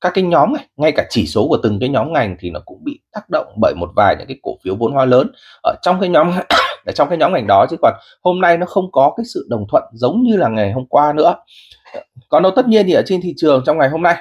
các 0.00 0.12
cái 0.14 0.24
nhóm 0.24 0.52
này 0.52 0.66
ngay 0.76 0.92
cả 0.92 1.06
chỉ 1.10 1.26
số 1.26 1.48
của 1.48 1.58
từng 1.62 1.80
cái 1.80 1.88
nhóm 1.88 2.12
ngành 2.12 2.36
thì 2.40 2.50
nó 2.50 2.60
cũng 2.64 2.84
bị 2.84 3.00
tác 3.12 3.30
động 3.30 3.46
bởi 3.60 3.74
một 3.74 3.90
vài 3.96 4.16
những 4.18 4.28
cái 4.28 4.38
cổ 4.42 4.52
phiếu 4.64 4.76
vốn 4.76 4.92
hóa 4.92 5.04
lớn 5.04 5.30
ở 5.62 5.74
trong 5.82 6.00
cái 6.00 6.08
nhóm 6.08 6.32
ở 6.84 6.92
trong 6.92 7.08
cái 7.08 7.18
nhóm 7.18 7.32
ngành 7.32 7.46
đó. 7.46 7.66
Chứ 7.70 7.76
còn 7.82 7.94
hôm 8.22 8.40
nay 8.40 8.58
nó 8.58 8.66
không 8.66 8.92
có 8.92 9.14
cái 9.16 9.24
sự 9.34 9.46
đồng 9.50 9.66
thuận 9.70 9.82
giống 9.92 10.22
như 10.22 10.36
là 10.36 10.48
ngày 10.48 10.72
hôm 10.72 10.86
qua 10.86 11.12
nữa. 11.12 11.34
Còn 12.28 12.42
đâu 12.42 12.52
tất 12.56 12.68
nhiên 12.68 12.86
thì 12.86 12.92
ở 12.92 13.02
trên 13.06 13.20
thị 13.22 13.34
trường 13.36 13.62
trong 13.66 13.78
ngày 13.78 13.88
hôm 13.88 14.02
nay. 14.02 14.16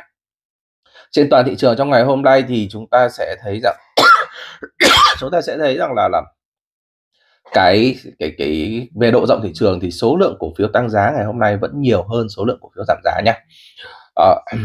Trên 1.11 1.29
toàn 1.29 1.45
thị 1.45 1.55
trường 1.55 1.77
trong 1.77 1.89
ngày 1.89 2.03
hôm 2.03 2.21
nay 2.21 2.43
thì 2.47 2.67
chúng 2.71 2.87
ta 2.91 3.09
sẽ 3.09 3.35
thấy 3.41 3.59
rằng 3.63 3.75
chúng 5.19 5.31
ta 5.31 5.41
sẽ 5.41 5.57
thấy 5.57 5.77
rằng 5.77 5.93
là 5.93 6.09
là 6.11 6.21
cái 7.53 7.95
cái 8.19 8.31
cái 8.37 8.87
về 9.01 9.11
độ 9.11 9.25
rộng 9.25 9.41
thị 9.43 9.51
trường 9.53 9.79
thì 9.79 9.91
số 9.91 10.17
lượng 10.17 10.37
cổ 10.39 10.53
phiếu 10.57 10.67
tăng 10.73 10.89
giá 10.89 11.11
ngày 11.15 11.25
hôm 11.25 11.39
nay 11.39 11.57
vẫn 11.57 11.71
nhiều 11.81 12.03
hơn 12.03 12.29
số 12.29 12.45
lượng 12.45 12.57
cổ 12.61 12.71
phiếu 12.75 12.83
giảm 12.87 12.97
giá 13.03 13.21
nhé 13.25 13.33
à, 14.15 14.25
ờ, 14.25 14.41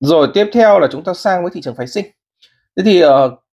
rồi 0.00 0.28
tiếp 0.34 0.50
theo 0.52 0.78
là 0.78 0.88
chúng 0.92 1.04
ta 1.04 1.14
sang 1.14 1.42
với 1.42 1.50
thị 1.54 1.60
trường 1.60 1.74
phái 1.74 1.86
sinh. 1.86 2.06
Thế 2.76 2.82
thì 2.84 3.04
uh, 3.04 3.10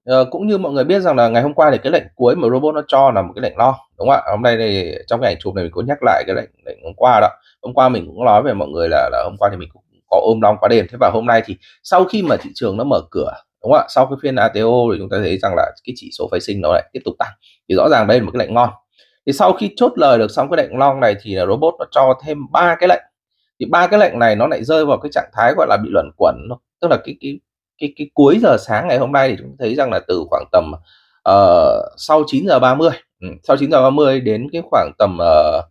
Ờ, 0.07 0.25
cũng 0.31 0.47
như 0.47 0.57
mọi 0.57 0.71
người 0.71 0.83
biết 0.83 0.99
rằng 0.99 1.15
là 1.15 1.27
ngày 1.27 1.43
hôm 1.43 1.53
qua 1.53 1.71
thì 1.71 1.77
cái 1.77 1.91
lệnh 1.91 2.03
cuối 2.15 2.35
mà 2.35 2.47
robot 2.49 2.75
nó 2.75 2.81
cho 2.87 3.11
là 3.11 3.21
một 3.21 3.33
cái 3.35 3.41
lệnh 3.41 3.57
lo, 3.57 3.79
đúng 3.97 4.07
không 4.07 4.15
ạ? 4.15 4.21
Hôm 4.31 4.41
nay 4.41 4.57
thì 4.57 4.95
trong 5.07 5.21
cái 5.21 5.31
ảnh 5.33 5.37
chụp 5.39 5.55
này 5.55 5.63
mình 5.63 5.71
có 5.75 5.81
nhắc 5.87 5.97
lại 6.01 6.23
cái 6.27 6.35
lệnh 6.35 6.49
lệnh 6.65 6.83
hôm 6.83 6.93
qua 6.97 7.19
đó. 7.21 7.29
Hôm 7.61 7.73
qua 7.73 7.89
mình 7.89 8.05
cũng 8.07 8.25
nói 8.25 8.43
về 8.43 8.53
mọi 8.53 8.67
người 8.67 8.87
là 8.89 9.09
là 9.11 9.23
hôm 9.23 9.35
qua 9.39 9.49
thì 9.51 9.57
mình 9.57 9.69
cũng 9.73 9.83
có 10.09 10.19
ôm 10.23 10.41
long 10.41 10.57
quá 10.59 10.67
đêm. 10.69 10.85
Thế 10.91 10.97
và 11.01 11.09
hôm 11.13 11.25
nay 11.25 11.41
thì 11.45 11.57
sau 11.83 12.05
khi 12.05 12.21
mà 12.21 12.37
thị 12.37 12.49
trường 12.55 12.77
nó 12.77 12.83
mở 12.83 13.01
cửa, 13.11 13.33
đúng 13.63 13.71
không 13.71 13.81
ạ? 13.81 13.85
Sau 13.89 14.05
cái 14.05 14.17
phiên 14.21 14.35
ATO 14.35 14.71
thì 14.93 14.97
chúng 14.99 15.09
ta 15.09 15.17
thấy 15.17 15.37
rằng 15.37 15.53
là 15.55 15.71
cái 15.83 15.93
chỉ 15.95 16.09
số 16.17 16.27
phái 16.31 16.39
sinh 16.39 16.61
nó 16.61 16.69
lại 16.73 16.89
tiếp 16.93 16.99
tục 17.05 17.15
tăng. 17.19 17.31
Thì 17.69 17.75
rõ 17.75 17.89
ràng 17.89 18.07
đây 18.07 18.19
là 18.19 18.25
một 18.25 18.31
cái 18.33 18.45
lệnh 18.45 18.53
ngon. 18.53 18.69
Thì 19.25 19.33
sau 19.33 19.53
khi 19.53 19.69
chốt 19.75 19.91
lời 19.95 20.17
được 20.17 20.31
xong 20.31 20.49
cái 20.51 20.63
lệnh 20.63 20.77
long 20.77 20.99
này 20.99 21.15
thì 21.21 21.35
là 21.35 21.45
robot 21.45 21.73
nó 21.79 21.85
cho 21.91 22.13
thêm 22.25 22.37
ba 22.51 22.75
cái 22.79 22.89
lệnh. 22.89 23.03
Thì 23.59 23.65
ba 23.65 23.87
cái 23.87 23.99
lệnh 23.99 24.19
này 24.19 24.35
nó 24.35 24.47
lại 24.47 24.63
rơi 24.63 24.85
vào 24.85 24.97
cái 24.97 25.09
trạng 25.13 25.29
thái 25.33 25.53
gọi 25.57 25.67
là 25.69 25.77
bị 25.83 25.89
luẩn 25.91 26.11
quẩn, 26.17 26.35
tức 26.81 26.87
là 26.91 26.97
cái 27.05 27.15
cái 27.21 27.39
cái 27.77 27.93
cái 27.95 28.09
cuối 28.13 28.39
giờ 28.41 28.57
sáng 28.67 28.87
ngày 28.87 28.97
hôm 28.97 29.11
nay 29.11 29.29
thì 29.29 29.35
chúng 29.39 29.55
thấy 29.59 29.75
rằng 29.75 29.91
là 29.91 29.99
từ 30.07 30.25
khoảng 30.29 30.43
tầm 30.51 30.71
uh, 31.29 31.93
sau 31.97 32.23
9 32.27 32.47
giờ 32.47 32.59
30 32.59 32.89
ừ, 33.21 33.27
sau 33.43 33.57
9 33.57 33.71
giờ 33.71 33.81
30 33.81 34.19
đến 34.19 34.47
cái 34.53 34.61
khoảng 34.71 34.91
tầm 34.97 35.17
uh, 35.21 35.63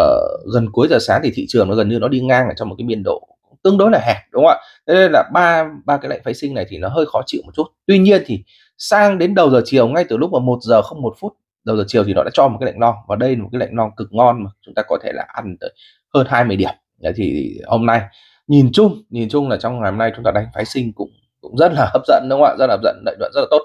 uh, 0.00 0.52
gần 0.54 0.70
cuối 0.72 0.88
giờ 0.90 0.98
sáng 1.00 1.20
thì 1.24 1.32
thị 1.34 1.46
trường 1.48 1.68
nó 1.68 1.74
gần 1.74 1.88
như 1.88 1.98
nó 1.98 2.08
đi 2.08 2.20
ngang 2.20 2.48
ở 2.48 2.54
trong 2.56 2.68
một 2.68 2.74
cái 2.78 2.86
biên 2.86 3.02
độ 3.02 3.28
tương 3.64 3.78
đối 3.78 3.90
là 3.90 3.98
hẹp 3.98 4.16
đúng 4.32 4.44
không 4.44 4.50
ạ? 4.50 4.58
Thế 4.86 4.94
nên 4.94 5.12
là 5.12 5.24
ba 5.32 5.64
ba 5.84 5.96
cái 5.96 6.10
lệnh 6.10 6.22
phái 6.24 6.34
sinh 6.34 6.54
này 6.54 6.66
thì 6.68 6.78
nó 6.78 6.88
hơi 6.88 7.06
khó 7.06 7.22
chịu 7.26 7.42
một 7.44 7.52
chút. 7.54 7.66
Tuy 7.86 7.98
nhiên 7.98 8.22
thì 8.26 8.44
sang 8.78 9.18
đến 9.18 9.34
đầu 9.34 9.50
giờ 9.50 9.62
chiều 9.64 9.88
ngay 9.88 10.04
từ 10.08 10.16
lúc 10.16 10.32
mà 10.32 10.38
một 10.38 10.58
giờ 10.62 10.82
không 10.82 11.02
một 11.02 11.14
phút 11.18 11.32
đầu 11.64 11.76
giờ 11.76 11.84
chiều 11.86 12.04
thì 12.04 12.12
nó 12.14 12.22
đã 12.24 12.30
cho 12.34 12.48
một 12.48 12.56
cái 12.60 12.66
lệnh 12.66 12.80
long 12.80 12.94
và 13.08 13.16
đây 13.16 13.36
là 13.36 13.42
một 13.42 13.48
cái 13.52 13.58
lệnh 13.58 13.76
long 13.76 13.90
cực 13.96 14.12
ngon 14.12 14.44
mà 14.44 14.50
chúng 14.66 14.74
ta 14.74 14.82
có 14.88 14.98
thể 15.02 15.12
là 15.12 15.24
ăn 15.28 15.56
tới 15.60 15.72
hơn 16.14 16.26
20 16.30 16.56
điểm. 16.56 16.70
Đấy 17.00 17.12
thì 17.16 17.58
hôm 17.66 17.86
nay 17.86 18.00
nhìn 18.46 18.70
chung 18.72 19.02
nhìn 19.10 19.28
chung 19.28 19.48
là 19.48 19.56
trong 19.56 19.80
ngày 19.80 19.90
hôm 19.90 19.98
nay 19.98 20.12
chúng 20.16 20.24
ta 20.24 20.30
đánh 20.30 20.46
phái 20.54 20.64
sinh 20.64 20.92
cũng 20.92 21.10
cũng 21.44 21.56
rất 21.56 21.72
là 21.72 21.90
hấp 21.92 22.02
dẫn 22.06 22.26
đúng 22.30 22.40
không 22.40 22.48
ạ? 22.48 22.54
Rất 22.58 22.66
là 22.66 22.74
hấp 22.74 22.80
dẫn 22.84 23.02
lợi 23.06 23.16
nhuận 23.18 23.32
rất 23.34 23.40
là 23.40 23.46
tốt. 23.50 23.62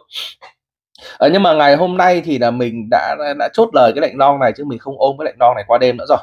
À, 1.18 1.28
nhưng 1.34 1.44
mà 1.44 1.54
ngày 1.54 1.76
hôm 1.76 1.98
nay 1.98 2.22
thì 2.26 2.38
là 2.38 2.52
mình 2.52 2.88
đã 2.92 3.16
đã 3.40 3.50
chốt 3.54 3.70
lời 3.74 3.92
cái 3.96 4.02
lệnh 4.02 4.18
long 4.18 4.40
này 4.40 4.52
chứ 4.58 4.64
mình 4.66 4.80
không 4.80 4.96
ôm 4.98 5.16
cái 5.20 5.26
lệnh 5.26 5.36
long 5.40 5.56
này 5.56 5.64
qua 5.68 5.78
đêm 5.78 5.98
nữa 5.98 6.06
rồi. 6.10 6.18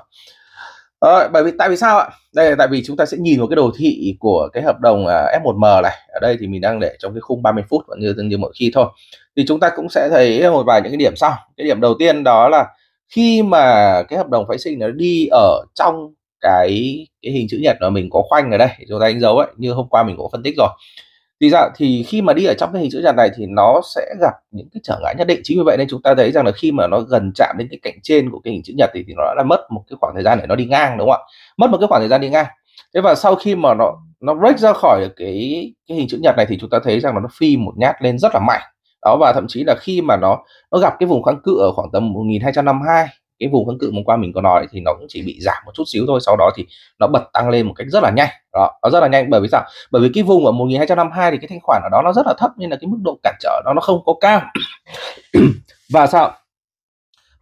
À, 1.01 1.29
bởi 1.33 1.45
vì 1.45 1.53
tại 1.59 1.69
vì 1.69 1.77
sao 1.77 1.99
ạ? 1.99 2.09
Đây 2.35 2.51
là 2.51 2.57
tại 2.59 2.69
vì 2.69 2.83
chúng 2.87 2.97
ta 2.97 3.07
sẽ 3.07 3.17
nhìn 3.21 3.39
vào 3.39 3.49
cái 3.49 3.57
đồ 3.57 3.71
thị 3.79 4.17
của 4.21 4.49
cái 4.53 4.63
hợp 4.63 4.81
đồng 4.81 5.07
à, 5.07 5.39
F1M 5.45 5.83
này. 5.83 5.93
Ở 6.09 6.21
đây 6.21 6.37
thì 6.41 6.47
mình 6.47 6.61
đang 6.61 6.81
để 6.81 6.97
trong 6.99 7.15
cái 7.15 7.21
khung 7.21 7.43
30 7.43 7.65
phút 7.71 7.83
vẫn 7.89 8.01
như 8.01 8.15
như 8.17 8.39
mọi 8.39 8.51
khi 8.59 8.71
thôi. 8.75 8.87
Thì 9.37 9.45
chúng 9.49 9.61
ta 9.61 9.71
cũng 9.77 9.89
sẽ 9.89 10.09
thấy 10.11 10.51
một 10.51 10.63
vài 10.67 10.81
những 10.83 10.93
cái 10.93 10.97
điểm 10.97 11.17
sau. 11.17 11.33
Cái 11.57 11.67
điểm 11.67 11.81
đầu 11.81 11.95
tiên 11.99 12.25
đó 12.25 12.49
là 12.49 12.67
khi 13.09 13.43
mà 13.43 14.03
cái 14.09 14.17
hợp 14.17 14.29
đồng 14.29 14.45
phái 14.49 14.59
sinh 14.59 14.79
nó 14.79 14.89
đi 14.89 15.27
ở 15.31 15.65
trong 15.75 16.15
cái 16.41 16.99
cái 17.23 17.33
hình 17.33 17.47
chữ 17.51 17.59
nhật 17.63 17.77
mà 17.81 17.91
mình 17.91 18.11
có 18.11 18.23
khoanh 18.29 18.51
ở 18.51 18.59
đây 18.59 18.69
chúng 18.89 19.01
ta 19.01 19.07
đánh 19.07 19.21
dấu 19.21 19.39
ấy 19.39 19.49
như 19.57 19.73
hôm 19.73 19.89
qua 19.89 20.03
mình 20.03 20.17
cũng 20.17 20.31
phân 20.33 20.43
tích 20.43 20.55
rồi 20.59 20.69
thì 21.41 21.51
ra 21.51 21.69
thì 21.77 22.05
khi 22.09 22.23
mà 22.23 22.33
đi 22.33 22.45
ở 22.45 22.55
trong 22.59 22.73
cái 22.73 22.83
hình 22.83 22.91
chữ 22.91 23.01
nhật 23.05 23.15
này 23.17 23.31
thì 23.37 23.47
nó 23.47 23.81
sẽ 23.95 24.15
gặp 24.21 24.33
những 24.51 24.69
cái 24.73 24.81
trở 24.85 24.99
ngại 25.03 25.15
nhất 25.19 25.27
định. 25.27 25.41
Chính 25.45 25.59
vì 25.59 25.63
vậy 25.67 25.77
nên 25.79 25.89
chúng 25.89 26.03
ta 26.03 26.15
thấy 26.15 26.33
rằng 26.33 26.47
là 26.47 26.53
khi 26.53 26.73
mà 26.73 26.87
nó 26.87 27.01
gần 27.01 27.33
chạm 27.35 27.57
đến 27.59 27.69
cái 27.71 27.79
cạnh 27.83 27.99
trên 28.03 28.31
của 28.31 28.41
cái 28.45 28.53
hình 28.53 28.63
chữ 28.65 28.75
nhật 28.77 28.91
thì, 28.95 29.05
thì 29.07 29.15
nó 29.17 29.35
đã 29.37 29.43
mất 29.43 29.67
một 29.71 29.83
cái 29.91 29.97
khoảng 30.01 30.15
thời 30.15 30.23
gian 30.23 30.39
để 30.41 30.47
nó 30.47 30.55
đi 30.57 30.67
ngang 30.67 30.99
đúng 30.99 31.11
không 31.11 31.21
ạ? 31.21 31.27
Mất 31.57 31.71
một 31.71 31.79
cái 31.81 31.87
khoảng 31.89 32.01
thời 32.01 32.09
gian 32.09 32.21
đi 32.21 32.29
ngang. 32.29 32.47
Thế 32.95 33.01
và 33.01 33.15
sau 33.15 33.35
khi 33.35 33.55
mà 33.55 33.75
nó 33.75 33.93
nó 34.21 34.35
break 34.35 34.59
ra 34.59 34.73
khỏi 34.73 35.09
cái 35.17 35.73
cái 35.89 35.97
hình 35.99 36.09
chữ 36.09 36.19
nhật 36.23 36.37
này 36.37 36.47
thì 36.49 36.59
chúng 36.61 36.71
ta 36.71 36.79
thấy 36.85 37.01
rằng 37.01 37.15
là 37.15 37.21
nó 37.21 37.29
phi 37.39 37.57
một 37.57 37.73
nhát 37.77 38.03
lên 38.03 38.19
rất 38.19 38.35
là 38.35 38.41
mạnh. 38.41 38.63
Đó 39.05 39.17
và 39.21 39.33
thậm 39.33 39.47
chí 39.49 39.65
là 39.65 39.75
khi 39.81 40.01
mà 40.01 40.17
nó 40.17 40.39
nó 40.73 40.79
gặp 40.79 40.95
cái 40.99 41.07
vùng 41.07 41.23
kháng 41.23 41.41
cự 41.45 41.59
ở 41.59 41.73
khoảng 41.73 41.89
tầm 41.93 42.13
1252 42.13 43.07
cái 43.39 43.49
vùng 43.49 43.67
kháng 43.67 43.79
cự 43.79 43.91
hôm 43.95 44.05
qua 44.05 44.17
mình 44.17 44.33
có 44.33 44.41
nói 44.41 44.67
thì 44.71 44.81
nó 44.81 44.95
cũng 44.99 45.07
chỉ 45.09 45.23
bị 45.23 45.39
giảm 45.41 45.57
một 45.67 45.73
chút 45.75 45.85
xíu 45.87 46.05
thôi 46.07 46.21
sau 46.27 46.37
đó 46.37 46.51
thì 46.57 46.67
nó 46.99 47.07
bật 47.07 47.23
tăng 47.33 47.49
lên 47.49 47.67
một 47.67 47.73
cách 47.77 47.87
rất 47.91 48.03
là 48.03 48.11
nhanh. 48.11 48.29
Đó 48.53 48.79
nó 48.83 48.91
rất 48.91 49.01
là 49.01 49.09
nhanh 49.09 49.31
bởi 49.31 49.41
vì 49.41 49.49
sao? 49.53 49.65
Bởi 49.91 50.03
vì 50.03 50.11
cái 50.15 50.23
vùng 50.23 50.47
ở 50.47 50.53
1252 50.53 51.31
thì 51.31 51.39
cái 51.39 51.49
thanh 51.49 51.61
khoản 51.63 51.83
ở 51.85 51.89
đó 51.93 52.03
nó 52.05 52.13
rất 52.13 52.27
là 52.27 52.35
thấp 52.39 52.51
nên 52.57 52.71
là 52.71 52.77
cái 52.81 52.89
mức 52.89 52.99
độ 53.03 53.19
cản 53.23 53.35
trở 53.41 53.63
nó 53.65 53.73
nó 53.75 53.81
không 53.81 54.03
có 54.07 54.15
cao. 54.21 54.43
Và 55.93 56.07
sao? 56.07 56.33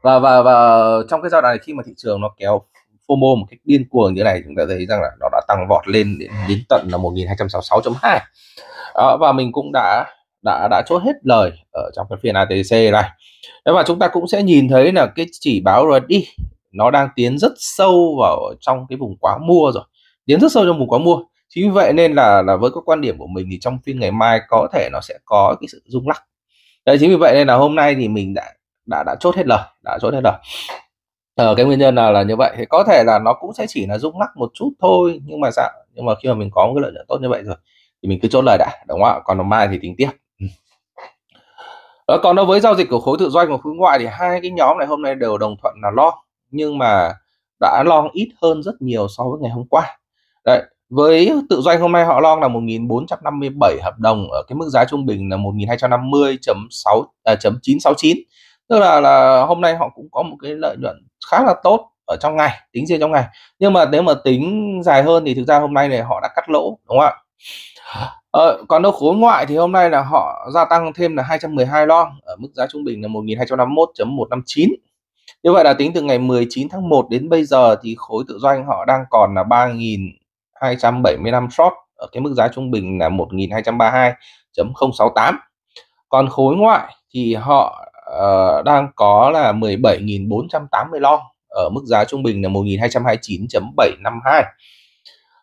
Và 0.03 0.19
và 0.19 0.43
và 0.43 0.79
trong 1.09 1.23
cái 1.23 1.31
giai 1.31 1.43
đoạn 1.43 1.53
này 1.53 1.59
khi 1.63 1.73
mà 1.73 1.83
thị 1.87 1.93
trường 1.97 2.21
nó 2.21 2.29
kéo 2.39 2.63
FOMO 3.09 3.37
một 3.37 3.47
cách 3.51 3.59
điên 3.65 3.85
cuồng 3.91 4.15
như 4.15 4.23
này 4.23 4.43
chúng 4.45 4.55
ta 4.57 4.63
thấy 4.69 4.87
rằng 4.87 5.01
là 5.03 5.11
nó 5.21 5.29
đã 5.33 5.41
tăng 5.49 5.67
vọt 5.69 5.89
lên 5.89 6.19
đến, 6.19 6.31
đến 6.49 6.59
tận 6.69 6.89
là 6.93 6.99
1266.2 6.99 8.21
và 9.21 9.33
mình 9.33 9.53
cũng 9.53 9.71
đã 9.73 10.05
đã 10.45 10.69
đã 10.71 10.83
chốt 10.87 10.99
hết 10.99 11.13
lời 11.23 11.53
ở 11.75 11.90
trong 11.97 12.07
cái 12.11 12.19
phiên 12.23 12.35
ATC 12.35 12.93
này. 12.93 13.11
Và 13.64 13.83
chúng 13.87 13.99
ta 13.99 14.09
cũng 14.09 14.28
sẽ 14.28 14.43
nhìn 14.43 14.69
thấy 14.69 14.93
là 14.93 15.07
cái 15.07 15.26
chỉ 15.40 15.61
báo 15.61 15.87
RSI 15.90 16.26
nó 16.73 16.90
đang 16.90 17.09
tiến 17.16 17.38
rất 17.38 17.52
sâu 17.57 18.16
vào 18.21 18.54
trong 18.61 18.87
cái 18.88 18.97
vùng 18.97 19.16
quá 19.21 19.38
mua 19.38 19.71
rồi 19.75 19.85
tiến 20.26 20.40
rất 20.40 20.52
sâu 20.52 20.64
trong 20.66 20.78
vùng 20.78 20.88
quá 20.88 20.99
mua. 20.99 21.19
Chính 21.49 21.64
vì 21.64 21.71
vậy 21.71 21.93
nên 21.93 22.12
là 22.12 22.43
là 22.43 22.57
với 22.57 22.71
cái 22.71 22.83
quan 22.85 23.00
điểm 23.00 23.19
của 23.19 23.26
mình 23.26 23.47
thì 23.50 23.59
trong 23.61 23.78
phiên 23.87 24.00
ngày 24.00 24.11
mai 24.11 24.40
có 24.49 24.69
thể 24.73 24.88
nó 24.93 25.00
sẽ 25.00 25.19
có 25.25 25.57
cái 25.61 25.69
sự 25.73 25.83
rung 25.87 26.09
lắc. 26.09 26.25
Đấy 26.87 26.97
chính 27.00 27.11
vì 27.11 27.16
vậy 27.16 27.35
nên 27.35 27.47
là 27.47 27.54
hôm 27.54 27.75
nay 27.75 27.95
thì 27.95 28.09
mình 28.09 28.35
đã 28.35 28.52
đã 28.87 29.02
đã 29.07 29.16
chốt 29.21 29.37
hết 29.37 29.47
lời 29.47 29.62
đã 29.85 29.99
chốt 30.02 30.14
hết 30.14 30.21
lời. 30.25 30.35
Ờ, 31.35 31.54
cái 31.54 31.66
nguyên 31.66 31.78
nhân 31.78 31.95
là 31.95 32.11
là 32.11 32.23
như 32.23 32.37
vậy. 32.37 32.54
Thì 32.59 32.64
có 32.69 32.85
thể 32.88 33.04
là 33.07 33.19
nó 33.19 33.35
cũng 33.40 33.54
sẽ 33.54 33.66
chỉ 33.69 33.87
là 33.87 33.99
rung 33.99 34.21
lắc 34.21 34.31
một 34.37 34.50
chút 34.54 34.71
thôi 34.81 35.21
nhưng 35.26 35.40
mà 35.40 35.50
sao 35.50 35.71
nhưng 35.95 36.04
mà 36.07 36.14
khi 36.23 36.28
mà 36.28 36.35
mình 36.35 36.50
có 36.52 36.66
một 36.66 36.73
cái 36.76 36.83
lợi 36.83 36.93
nhuận 36.93 37.07
tốt 37.09 37.19
như 37.23 37.28
vậy 37.28 37.43
rồi 37.45 37.57
thì 38.02 38.09
mình 38.09 38.19
cứ 38.23 38.28
chốt 38.28 38.43
lời 38.47 38.59
đã 38.59 38.85
đúng 38.88 39.00
không 39.02 39.09
ạ? 39.09 39.21
Còn 39.25 39.49
mai 39.49 39.69
thì 39.69 39.78
tính 39.83 39.95
tiếp 39.99 40.09
đó, 42.08 42.18
còn 42.23 42.37
đối 42.37 42.46
với 42.46 42.61
giao 42.61 42.75
dịch 42.75 42.90
của 42.90 43.00
khối 43.00 43.16
tự 43.18 43.30
doanh 43.30 43.50
và 43.50 43.58
khối 43.58 43.75
ngoại 43.75 43.99
thì 43.99 44.06
hai 44.06 44.40
cái 44.42 44.50
nhóm 44.50 44.78
này 44.78 44.87
hôm 44.87 45.02
nay 45.02 45.14
đều 45.14 45.38
đồng 45.38 45.56
thuận 45.62 45.75
là 45.82 45.90
long 45.96 46.14
nhưng 46.50 46.78
mà 46.78 47.12
đã 47.61 47.82
long 47.87 48.08
ít 48.12 48.28
hơn 48.42 48.62
rất 48.62 48.82
nhiều 48.82 49.08
so 49.08 49.25
với 49.25 49.40
ngày 49.42 49.50
hôm 49.50 49.64
qua. 49.68 49.99
Đấy 50.44 50.62
với 50.90 51.32
tự 51.50 51.61
doanh 51.61 51.80
hôm 51.80 51.92
nay 51.92 52.04
họ 52.04 52.20
long 52.20 52.40
là 52.40 52.49
1457 52.49 53.78
hợp 53.82 53.99
đồng 53.99 54.30
ở 54.30 54.42
cái 54.49 54.56
mức 54.56 54.68
giá 54.68 54.84
trung 54.84 55.06
bình 55.06 55.30
là 55.30 55.37
1250.6 55.37 57.04
à, 57.25 57.34
chấm 57.34 57.58
969 57.62 58.18
tức 58.68 58.78
là 58.78 59.00
là 59.00 59.44
hôm 59.46 59.61
nay 59.61 59.76
họ 59.76 59.90
cũng 59.94 60.08
có 60.12 60.23
một 60.23 60.37
cái 60.42 60.54
lợi 60.54 60.76
nhuận 60.80 60.96
khá 61.30 61.42
là 61.42 61.54
tốt 61.62 61.90
ở 62.06 62.16
trong 62.20 62.37
ngày 62.37 62.61
tính 62.73 62.87
riêng 62.87 63.00
trong 63.00 63.12
ngày. 63.12 63.25
Nhưng 63.58 63.73
mà 63.73 63.84
nếu 63.92 64.02
mà 64.02 64.12
tính 64.25 64.80
dài 64.84 65.02
hơn 65.02 65.25
thì 65.26 65.34
thực 65.34 65.44
ra 65.46 65.58
hôm 65.58 65.75
nay 65.75 65.88
này 65.88 66.02
họ 66.02 66.20
đã 66.23 66.28
cắt 66.37 66.50
lỗ 66.50 66.78
đúng 66.88 66.99
không 66.99 67.00
ạ? 67.00 67.14
Ờ, 68.35 68.59
còn 68.69 68.83
đâu 68.83 68.93
khối 68.93 69.14
ngoại 69.14 69.47
thì 69.47 69.57
hôm 69.57 69.73
nay 69.73 69.91
là 69.91 70.03
họ 70.03 70.50
gia 70.55 70.64
tăng 70.64 70.93
thêm 70.93 71.17
là 71.17 71.23
212 71.23 71.87
lon 71.87 72.09
ở 72.23 72.37
mức 72.37 72.49
giá 72.55 72.67
trung 72.67 72.85
bình 72.85 73.03
là 73.03 73.09
1251.159. 73.09 74.69
Như 75.43 75.53
vậy 75.53 75.64
là 75.64 75.75
tính 75.75 75.93
từ 75.95 76.03
ngày 76.03 76.19
19 76.19 76.69
tháng 76.69 76.88
1 76.88 77.07
đến 77.11 77.29
bây 77.29 77.45
giờ 77.45 77.76
thì 77.83 77.95
khối 77.99 78.25
tự 78.29 78.38
doanh 78.38 78.67
họ 78.67 78.85
đang 78.85 79.05
còn 79.11 79.35
là 79.35 79.43
3.275 79.43 81.50
short 81.50 81.73
ở 81.97 82.07
cái 82.12 82.21
mức 82.21 82.35
giá 82.37 82.49
trung 82.49 82.71
bình 82.71 82.99
là 82.99 83.09
1.232.068. 83.09 85.35
Còn 86.09 86.29
khối 86.29 86.57
ngoại 86.57 86.95
thì 87.14 87.35
họ 87.35 87.88
uh, 88.11 88.64
đang 88.64 88.88
có 88.97 89.31
là 89.31 89.53
17.480 89.53 91.00
long 91.00 91.21
ở 91.49 91.69
mức 91.69 91.83
giá 91.85 92.05
trung 92.05 92.23
bình 92.23 92.43
là 92.43 92.49
1229.752 92.49 94.45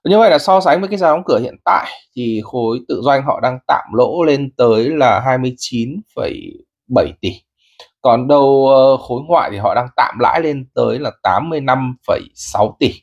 như 0.04 0.18
vậy 0.18 0.30
là 0.30 0.40
so 0.40 0.62
sánh 0.62 0.80
với 0.80 0.90
cái 0.90 0.98
giá 0.98 1.08
đóng 1.08 1.24
cửa 1.26 1.40
hiện 1.40 1.56
tại 1.66 1.92
thì 2.16 2.42
khối 2.44 2.80
tự 2.88 3.02
doanh 3.04 3.24
họ 3.24 3.40
đang 3.40 3.60
tạm 3.68 3.86
lỗ 3.94 4.24
lên 4.24 4.52
tới 4.58 4.90
là 4.90 5.22
29,7 5.26 7.12
tỷ. 7.22 7.32
Còn 8.02 8.28
đâu 8.28 8.68
ờ, 8.68 8.98
khối 8.98 9.22
ngoại 9.28 9.50
thì 9.52 9.58
họ 9.58 9.76
đang 9.76 9.88
tạm 9.96 10.20
lãi 10.20 10.42
lên 10.42 10.66
tới 10.76 11.00
là 11.00 11.12
85,6 11.24 12.74
tỷ. 12.80 12.94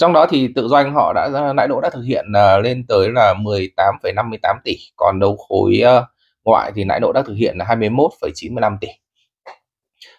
Trong 0.00 0.12
đó 0.12 0.26
thì 0.30 0.48
tự 0.54 0.68
doanh 0.68 0.94
họ 0.94 1.12
đã 1.12 1.30
ờ, 1.34 1.52
lãi 1.52 1.68
lỗ 1.68 1.80
đã 1.80 1.90
thực 1.90 2.02
hiện 2.02 2.24
ờ, 2.34 2.60
lên 2.60 2.86
tới 2.88 3.08
là 3.10 3.34
18,58 3.34 4.56
tỷ. 4.64 4.76
Còn 4.96 5.20
đâu 5.20 5.36
khối 5.36 5.82
ngoại 6.44 6.72
thì 6.74 6.84
lãi 6.84 7.00
lỗ 7.00 7.12
đã 7.12 7.22
thực 7.22 7.34
hiện 7.34 7.56
là 7.58 7.64
21,95 7.64 8.76
tỷ. 8.80 8.88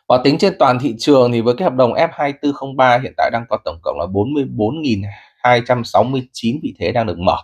Và 0.08 0.18
tính 0.24 0.38
trên 0.38 0.54
toàn 0.60 0.80
thị 0.80 0.96
trường 1.00 1.32
thì 1.32 1.42
với 1.42 1.56
cái 1.58 1.64
hợp 1.64 1.74
đồng 1.74 1.94
F2403 1.94 3.02
hiện 3.02 3.14
tại 3.18 3.30
đang 3.34 3.46
có 3.50 3.58
tổng 3.66 3.80
cộng 3.84 4.00
là 4.00 4.06
44.000 4.06 5.02
269 5.46 6.60
vị 6.64 6.76
thế 6.80 6.92
đang 6.92 7.06
được 7.06 7.18
mở. 7.20 7.38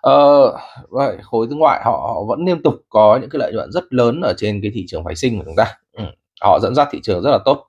Ờ, 0.00 0.52
vậy 0.88 1.16
khối 1.22 1.46
nước 1.46 1.56
ngoại 1.58 1.80
họ, 1.84 1.90
họ 1.90 2.24
vẫn 2.28 2.44
liên 2.46 2.62
tục 2.62 2.74
có 2.88 3.18
những 3.20 3.30
cái 3.30 3.38
lợi 3.38 3.52
nhuận 3.52 3.72
rất 3.72 3.84
lớn 3.92 4.20
ở 4.20 4.34
trên 4.36 4.60
cái 4.62 4.70
thị 4.74 4.84
trường 4.88 5.04
phái 5.04 5.14
sinh 5.16 5.38
của 5.38 5.44
chúng 5.44 5.56
ta. 5.56 5.66
Ừ. 5.92 6.04
họ 6.42 6.58
dẫn 6.62 6.74
dắt 6.74 6.88
thị 6.90 7.00
trường 7.02 7.22
rất 7.22 7.30
là 7.30 7.38
tốt. 7.44 7.66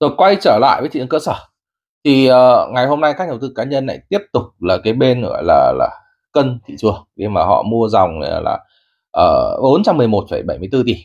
Rồi 0.00 0.10
quay 0.16 0.36
trở 0.40 0.58
lại 0.60 0.80
với 0.80 0.90
thị 0.90 1.00
trường 1.00 1.08
cơ 1.08 1.18
sở. 1.18 1.34
Thì 2.04 2.30
uh, 2.30 2.70
ngày 2.72 2.86
hôm 2.86 3.00
nay 3.00 3.14
các 3.18 3.24
nhà 3.24 3.30
đầu 3.30 3.38
tư 3.40 3.52
cá 3.54 3.64
nhân 3.64 3.86
lại 3.86 3.98
tiếp 4.08 4.20
tục 4.32 4.42
là 4.60 4.78
cái 4.84 4.92
bên 4.92 5.22
gọi 5.22 5.42
là 5.44 5.72
là 5.78 5.90
cân 6.32 6.60
thị 6.66 6.74
trường. 6.78 7.04
Khi 7.16 7.28
mà 7.28 7.44
họ 7.44 7.62
mua 7.62 7.88
dòng 7.88 8.20
là 8.20 8.52
uh, 8.52 8.60
ờ, 9.10 9.60
411,74 9.62 10.82
tỷ 10.86 10.96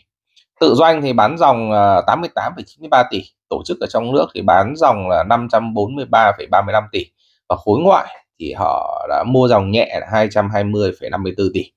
tự 0.59 0.73
doanh 0.75 1.01
thì 1.01 1.13
bán 1.13 1.37
dòng 1.37 1.71
ờ, 1.71 2.03
88,93 2.07 3.03
tỷ 3.11 3.23
tổ 3.49 3.61
chức 3.65 3.79
ở 3.79 3.87
trong 3.87 4.11
nước 4.11 4.25
thì 4.35 4.41
bán 4.41 4.73
dòng 4.75 5.09
là 5.09 5.23
543,35 5.23 6.83
tỷ 6.91 7.05
và 7.49 7.55
khối 7.55 7.79
ngoại 7.79 8.15
thì 8.39 8.53
họ 8.57 9.05
đã 9.09 9.23
mua 9.27 9.47
dòng 9.47 9.71
nhẹ 9.71 9.99
là 10.01 10.07
220,54 10.11 11.49
tỷ. 11.53 11.71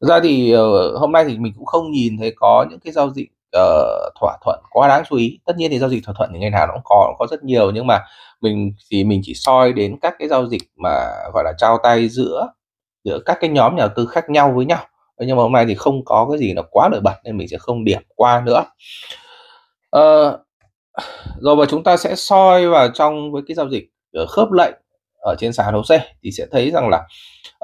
Thực 0.00 0.08
ra 0.08 0.20
thì 0.22 0.56
uh, 0.56 1.00
hôm 1.00 1.12
nay 1.12 1.24
thì 1.28 1.38
mình 1.38 1.52
cũng 1.56 1.66
không 1.66 1.90
nhìn 1.90 2.18
thấy 2.18 2.32
có 2.36 2.66
những 2.70 2.80
cái 2.80 2.92
giao 2.92 3.10
dịch 3.10 3.28
uh, 3.56 4.14
thỏa 4.20 4.36
thuận 4.44 4.60
quá 4.70 4.88
đáng 4.88 5.02
chú 5.08 5.16
ý. 5.16 5.38
Tất 5.46 5.56
nhiên 5.56 5.70
thì 5.70 5.78
giao 5.78 5.88
dịch 5.88 6.04
thỏa 6.04 6.14
thuận 6.18 6.30
thì 6.32 6.38
ngày 6.38 6.50
nào 6.50 6.66
nó 6.66 6.72
cũng 6.74 6.82
có 6.84 7.06
nó 7.08 7.14
có 7.18 7.26
rất 7.30 7.44
nhiều 7.44 7.70
nhưng 7.70 7.86
mà 7.86 8.00
mình 8.40 8.72
thì 8.90 9.04
mình 9.04 9.20
chỉ 9.24 9.34
soi 9.34 9.72
đến 9.72 9.96
các 10.02 10.14
cái 10.18 10.28
giao 10.28 10.46
dịch 10.46 10.62
mà 10.76 10.90
gọi 11.34 11.44
là 11.44 11.52
trao 11.58 11.78
tay 11.82 12.08
giữa 12.08 12.48
giữa 13.04 13.18
các 13.26 13.38
cái 13.40 13.50
nhóm 13.50 13.76
nhà 13.76 13.80
đầu 13.80 13.90
tư 13.96 14.06
khác 14.06 14.30
nhau 14.30 14.52
với 14.56 14.64
nhau. 14.64 14.80
Nhưng 15.26 15.36
mà 15.36 15.42
hôm 15.42 15.52
nay 15.52 15.64
thì 15.68 15.74
không 15.74 16.04
có 16.04 16.26
cái 16.30 16.38
gì 16.38 16.52
nó 16.52 16.62
quá 16.70 16.88
nổi 16.88 17.00
bật 17.00 17.14
nên 17.24 17.36
mình 17.36 17.48
sẽ 17.48 17.56
không 17.58 17.84
điểm 17.84 18.02
qua 18.16 18.42
nữa. 18.46 18.64
Uh, 19.96 20.40
rồi 21.40 21.56
và 21.56 21.64
chúng 21.68 21.82
ta 21.82 21.96
sẽ 21.96 22.14
soi 22.16 22.68
vào 22.68 22.88
trong 22.94 23.32
với 23.32 23.42
cái 23.48 23.54
giao 23.54 23.68
dịch 23.68 23.84
ở 24.12 24.26
khớp 24.26 24.52
lệnh 24.52 24.74
ở 25.22 25.34
trên 25.38 25.52
sàn 25.52 25.74
HOSE 25.74 26.14
thì 26.22 26.30
sẽ 26.32 26.46
thấy 26.50 26.70
rằng 26.70 26.88
là 26.88 27.06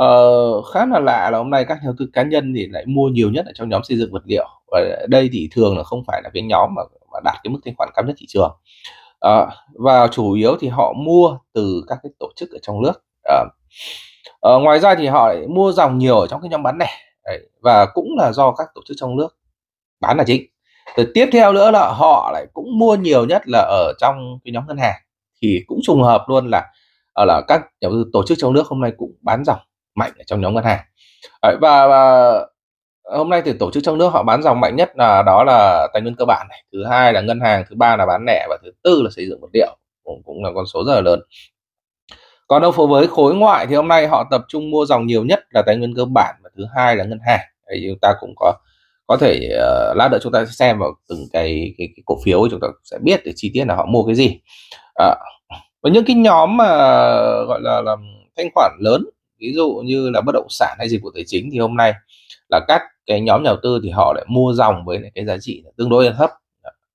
uh, 0.05 0.65
khá 0.73 0.87
là 0.87 1.01
lạ 1.01 1.31
là 1.33 1.39
hôm 1.39 1.51
nay 1.51 1.65
các 1.69 1.75
nhà 1.75 1.85
đầu 1.85 1.95
tư 1.99 2.07
cá 2.13 2.23
nhân 2.23 2.53
thì 2.57 2.67
lại 2.67 2.85
mua 2.87 3.09
nhiều 3.09 3.31
nhất 3.31 3.47
ở 3.47 3.53
trong 3.55 3.69
nhóm 3.69 3.85
xây 3.85 3.99
dựng 3.99 4.13
vật 4.13 4.23
liệu. 4.27 4.47
Và 4.71 4.81
đây 5.09 5.31
thì 5.33 5.49
thường 5.53 5.77
là 5.77 5.83
không 5.83 6.03
phải 6.07 6.21
là 6.25 6.31
cái 6.35 6.43
nhóm 6.43 6.75
mà, 6.75 6.83
mà 7.13 7.21
đạt 7.25 7.37
cái 7.43 7.51
mức 7.51 7.59
thanh 7.65 7.75
khoản 7.77 7.89
cao 7.95 8.05
nhất 8.05 8.15
thị 8.19 8.27
trường. 8.29 8.51
Uh, 9.27 9.49
và 9.75 10.07
chủ 10.07 10.33
yếu 10.33 10.57
thì 10.61 10.69
họ 10.69 10.93
mua 10.97 11.39
từ 11.55 11.85
các 11.89 11.99
cái 12.03 12.11
tổ 12.19 12.31
chức 12.37 12.51
ở 12.51 12.59
trong 12.63 12.83
nước. 12.83 13.05
Uh, 13.29 13.49
uh, 14.57 14.63
ngoài 14.63 14.79
ra 14.79 14.95
thì 14.95 15.07
họ 15.07 15.29
lại 15.29 15.47
mua 15.49 15.73
dòng 15.73 15.99
nhiều 15.99 16.19
ở 16.19 16.27
trong 16.27 16.41
cái 16.41 16.49
nhóm 16.49 16.63
bán 16.63 16.79
lẻ 16.79 16.91
và 17.63 17.87
cũng 17.87 18.09
là 18.19 18.33
do 18.33 18.53
các 18.53 18.69
tổ 18.75 18.81
chức 18.87 18.97
trong 19.01 19.17
nước 19.17 19.37
bán 20.01 20.17
là 20.17 20.25
chính. 20.27 20.43
Rồi 20.97 21.07
tiếp 21.15 21.29
theo 21.33 21.53
nữa 21.53 21.71
là 21.71 21.93
họ 21.93 22.31
lại 22.33 22.47
cũng 22.53 22.79
mua 22.79 22.97
nhiều 22.97 23.25
nhất 23.25 23.43
là 23.47 23.59
ở 23.59 23.93
trong 23.99 24.39
cái 24.45 24.53
nhóm 24.53 24.65
ngân 24.69 24.79
hàng. 24.79 24.97
Thì 25.43 25.65
cũng 25.67 25.79
trùng 25.83 26.03
hợp 26.03 26.25
luôn 26.29 26.51
là 26.51 26.67
ở 27.13 27.25
là 27.25 27.43
các 27.49 27.61
nhà 27.61 27.69
đầu 27.81 27.93
tư 27.93 28.11
tổ 28.13 28.23
chức 28.27 28.39
trong 28.41 28.53
nước 28.53 28.67
hôm 28.67 28.81
nay 28.81 28.93
cũng 28.97 29.13
bán 29.21 29.45
dòng 29.45 29.59
mạnh 29.95 30.13
ở 30.19 30.25
trong 30.27 30.41
nhóm 30.41 30.55
ngân 30.55 30.65
hàng. 30.65 30.85
Đấy, 31.43 31.57
và, 31.61 31.89
và 31.89 32.33
hôm 33.17 33.29
nay 33.29 33.43
thì 33.45 33.53
tổ 33.53 33.71
chức 33.71 33.83
trong 33.83 33.99
nước 33.99 34.09
họ 34.09 34.23
bán 34.23 34.43
dòng 34.43 34.61
mạnh 34.61 34.77
nhất 34.77 34.93
là 34.97 35.23
đó 35.23 35.45
là 35.45 35.89
tài 35.93 36.03
nguyên 36.03 36.15
cơ 36.17 36.25
bản 36.25 36.47
này. 36.51 36.65
Thứ 36.73 36.85
hai 36.85 37.13
là 37.13 37.21
ngân 37.21 37.41
hàng 37.41 37.65
thứ 37.69 37.77
ba 37.77 37.97
là 37.97 38.07
bán 38.07 38.25
lẻ 38.27 38.47
và 38.49 38.59
thứ 38.63 38.71
tư 38.83 39.03
là 39.03 39.11
xây 39.11 39.27
dựng 39.29 39.41
vật 39.41 39.49
liệu. 39.53 39.77
Cũng, 40.05 40.23
cũng 40.25 40.45
là 40.45 40.51
con 40.55 40.67
số 40.67 40.85
rất 40.87 40.95
là 40.95 41.01
lớn 41.01 41.21
còn 42.49 42.63
đâu 42.63 42.71
với 42.71 43.07
khối 43.07 43.35
ngoại 43.35 43.67
thì 43.67 43.75
hôm 43.75 43.89
nay 43.89 44.07
họ 44.07 44.25
tập 44.31 44.45
trung 44.49 44.71
mua 44.71 44.87
dòng 44.87 45.07
nhiều 45.07 45.25
nhất 45.25 45.41
là 45.51 45.63
tài 45.67 45.77
nguyên 45.77 45.95
cơ 45.95 46.05
bản 46.05 46.35
và 46.43 46.51
thứ 46.57 46.65
hai 46.77 46.97
là 46.97 47.05
ngân 47.05 47.19
hàng. 47.27 47.41
Thì 47.71 47.87
chúng 47.89 47.99
ta 47.99 48.15
cũng 48.21 48.35
có 48.37 48.53
có 49.07 49.17
thể 49.17 49.49
uh, 49.91 49.97
lát 49.97 50.09
nữa 50.13 50.19
chúng 50.23 50.33
ta 50.33 50.45
sẽ 50.45 50.51
xem 50.53 50.79
vào 50.79 50.95
từng 51.09 51.19
cái 51.33 51.75
cái, 51.79 51.89
cái 51.97 52.03
cổ 52.07 52.17
phiếu 52.25 52.49
chúng 52.51 52.61
ta 52.61 52.69
sẽ 52.85 52.99
biết 53.03 53.21
để 53.25 53.33
chi 53.37 53.51
tiết 53.55 53.65
là 53.67 53.75
họ 53.75 53.87
mua 53.87 54.05
cái 54.05 54.15
gì. 54.15 54.41
Ờ, 54.95 55.15
à, 55.49 55.57
và 55.83 55.91
những 55.91 56.05
cái 56.05 56.17
nhóm 56.17 56.57
mà 56.57 56.67
gọi 57.49 57.61
là, 57.63 57.81
là 57.81 57.97
thanh 58.37 58.49
khoản 58.55 58.73
lớn 58.81 59.05
ví 59.41 59.53
dụ 59.55 59.83
như 59.85 60.11
là 60.11 60.21
bất 60.21 60.33
động 60.33 60.47
sản 60.49 60.77
hay 60.79 60.89
dịch 60.89 61.03
vụ 61.03 61.11
tài 61.15 61.25
chính 61.27 61.49
thì 61.53 61.59
hôm 61.59 61.77
nay 61.77 61.93
là 62.49 62.61
các 62.69 62.83
cái 63.07 63.21
nhóm 63.21 63.43
nhà 63.43 63.51
đầu 63.51 63.57
tư 63.63 63.81
thì 63.83 63.91
họ 63.91 64.13
lại 64.17 64.25
mua 64.29 64.53
dòng 64.53 64.85
với 64.85 65.11
cái 65.15 65.25
giá 65.27 65.37
trị 65.41 65.65
tương 65.77 65.89
đối 65.89 66.05
là 66.05 66.13
thấp. 66.19 66.31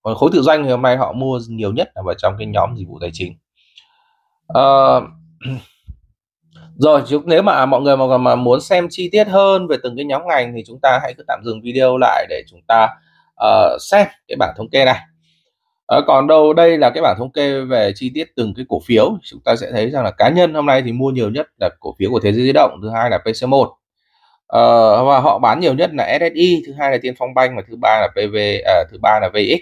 Còn 0.01 0.15
khối 0.15 0.29
tự 0.33 0.41
doanh 0.41 0.63
thì 0.63 0.69
hôm 0.69 0.81
nay 0.81 0.97
họ 0.97 1.13
mua 1.13 1.39
nhiều 1.49 1.73
nhất 1.73 1.91
là 1.95 2.01
vào 2.05 2.15
trong 2.17 2.35
cái 2.37 2.47
nhóm 2.47 2.75
dịch 2.77 2.87
vụ 2.87 2.97
tài 3.01 3.09
chính. 3.13 3.33
Uh, 4.57 5.03
rồi 6.75 7.01
nếu 7.25 7.41
mà 7.41 7.65
mọi 7.65 7.81
người 7.81 7.97
mà, 7.97 8.17
mà 8.17 8.35
muốn 8.35 8.61
xem 8.61 8.87
chi 8.89 9.09
tiết 9.11 9.27
hơn 9.27 9.67
về 9.67 9.77
từng 9.83 9.95
cái 9.95 10.05
nhóm 10.05 10.21
ngành 10.27 10.53
thì 10.55 10.63
chúng 10.67 10.79
ta 10.81 10.99
hãy 11.01 11.13
cứ 11.17 11.23
tạm 11.27 11.41
dừng 11.45 11.61
video 11.61 11.97
lại 11.97 12.25
để 12.29 12.43
chúng 12.47 12.61
ta 12.67 12.87
uh, 13.45 13.81
xem 13.81 14.07
cái 14.27 14.35
bảng 14.39 14.53
thống 14.57 14.69
kê 14.69 14.85
này. 14.85 14.99
Uh, 15.97 16.03
còn 16.07 16.27
đâu 16.27 16.53
đây 16.53 16.77
là 16.77 16.89
cái 16.89 17.03
bảng 17.03 17.15
thống 17.17 17.31
kê 17.31 17.61
về 17.61 17.91
chi 17.95 18.11
tiết 18.13 18.27
từng 18.35 18.53
cái 18.55 18.65
cổ 18.69 18.81
phiếu. 18.85 19.17
Chúng 19.23 19.39
ta 19.45 19.55
sẽ 19.55 19.71
thấy 19.71 19.89
rằng 19.89 20.03
là 20.03 20.11
cá 20.11 20.29
nhân 20.29 20.53
hôm 20.53 20.65
nay 20.65 20.81
thì 20.85 20.91
mua 20.91 21.11
nhiều 21.11 21.29
nhất 21.29 21.47
là 21.59 21.69
cổ 21.79 21.95
phiếu 21.99 22.11
của 22.11 22.19
thế 22.19 22.33
giới 22.33 22.43
di 22.43 22.51
động 22.51 22.79
thứ 22.81 22.89
hai 22.89 23.09
là 23.09 23.19
PC1 23.25 23.61
uh, 23.61 23.77
ờ, 24.47 25.05
và 25.05 25.19
họ 25.19 25.39
bán 25.39 25.59
nhiều 25.59 25.73
nhất 25.73 25.89
là 25.93 26.19
SSI 26.19 26.63
thứ 26.65 26.73
hai 26.79 26.91
là 26.91 26.97
Tiên 27.01 27.13
Phong 27.17 27.33
Banh 27.33 27.55
và 27.55 27.63
thứ 27.67 27.75
ba 27.81 27.99
là 27.99 28.07
PV 28.07 28.35
uh, 28.35 28.65
à, 28.65 28.83
thứ 28.91 28.97
ba 29.01 29.19
là 29.19 29.29
VX 29.29 29.59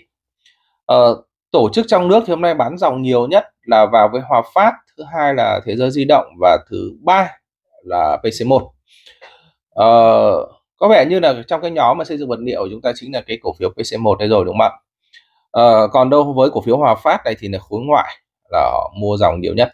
uh, 0.94 1.26
tổ 1.52 1.70
chức 1.74 1.86
trong 1.90 2.08
nước 2.08 2.24
thì 2.28 2.32
hôm 2.32 2.42
nay 2.42 2.54
bán 2.54 2.78
dòng 2.78 3.02
nhiều 3.02 3.28
nhất 3.28 3.46
là 3.64 3.86
vào 3.92 4.10
với 4.12 4.22
Hòa 4.22 4.42
Phát 4.54 4.74
thứ 4.98 5.04
hai 5.14 5.34
là 5.34 5.60
Thế 5.66 5.76
giới 5.76 5.92
di 5.92 6.06
động 6.06 6.26
và 6.42 6.58
thứ 6.70 6.92
ba 7.02 7.30
là 7.84 8.18
PC1 8.24 8.70
ờ, 9.70 9.86
có 10.78 10.88
vẻ 10.90 11.06
như 11.10 11.20
là 11.20 11.34
trong 11.48 11.62
cái 11.62 11.72
nhóm 11.72 11.98
mà 11.98 12.04
xây 12.04 12.18
dựng 12.18 12.30
vật 12.30 12.40
liệu 12.40 12.68
chúng 12.72 12.82
ta 12.82 12.92
chính 12.96 13.14
là 13.14 13.22
cái 13.22 13.38
cổ 13.42 13.54
phiếu 13.60 13.70
PC1 13.70 14.16
đây 14.16 14.28
rồi 14.28 14.46
đúng 14.46 14.58
không 14.58 14.62
ạ? 14.62 14.72
Ờ, 15.52 15.88
còn 15.88 16.10
đâu 16.10 16.34
với 16.34 16.50
cổ 16.50 16.62
phiếu 16.62 16.78
Hòa 16.78 16.96
Phát 16.96 17.22
này 17.26 17.36
thì 17.40 17.48
là 17.48 17.60
khối 17.60 17.82
ngoại 17.82 18.18
là 18.52 18.72
mua 18.96 19.18
dòng 19.18 19.42
nhiều 19.42 19.54
nhất. 19.54 19.72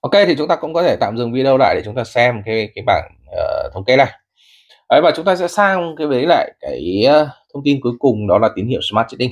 Ok 0.00 0.12
thì 0.26 0.34
chúng 0.38 0.48
ta 0.48 0.56
cũng 0.56 0.74
có 0.74 0.82
thể 0.82 0.96
tạm 1.00 1.16
dừng 1.16 1.32
video 1.32 1.56
lại 1.56 1.74
để 1.74 1.82
chúng 1.84 1.94
ta 1.94 2.04
xem 2.04 2.42
cái 2.46 2.68
cái 2.74 2.84
bảng 2.86 3.10
uh, 3.30 3.72
thống 3.74 3.84
kê 3.84 3.96
này. 3.96 4.12
Đấy, 4.90 5.00
và 5.02 5.12
chúng 5.16 5.24
ta 5.24 5.36
sẽ 5.36 5.48
sang 5.48 5.94
cái 5.98 6.06
với 6.06 6.26
lại 6.26 6.52
cái 6.60 7.04
uh, 7.06 7.28
thông 7.54 7.62
tin 7.64 7.80
cuối 7.80 7.92
cùng 7.98 8.26
đó 8.26 8.38
là 8.38 8.48
tín 8.56 8.66
hiệu 8.66 8.80
Smart 8.90 9.08
Trading 9.08 9.30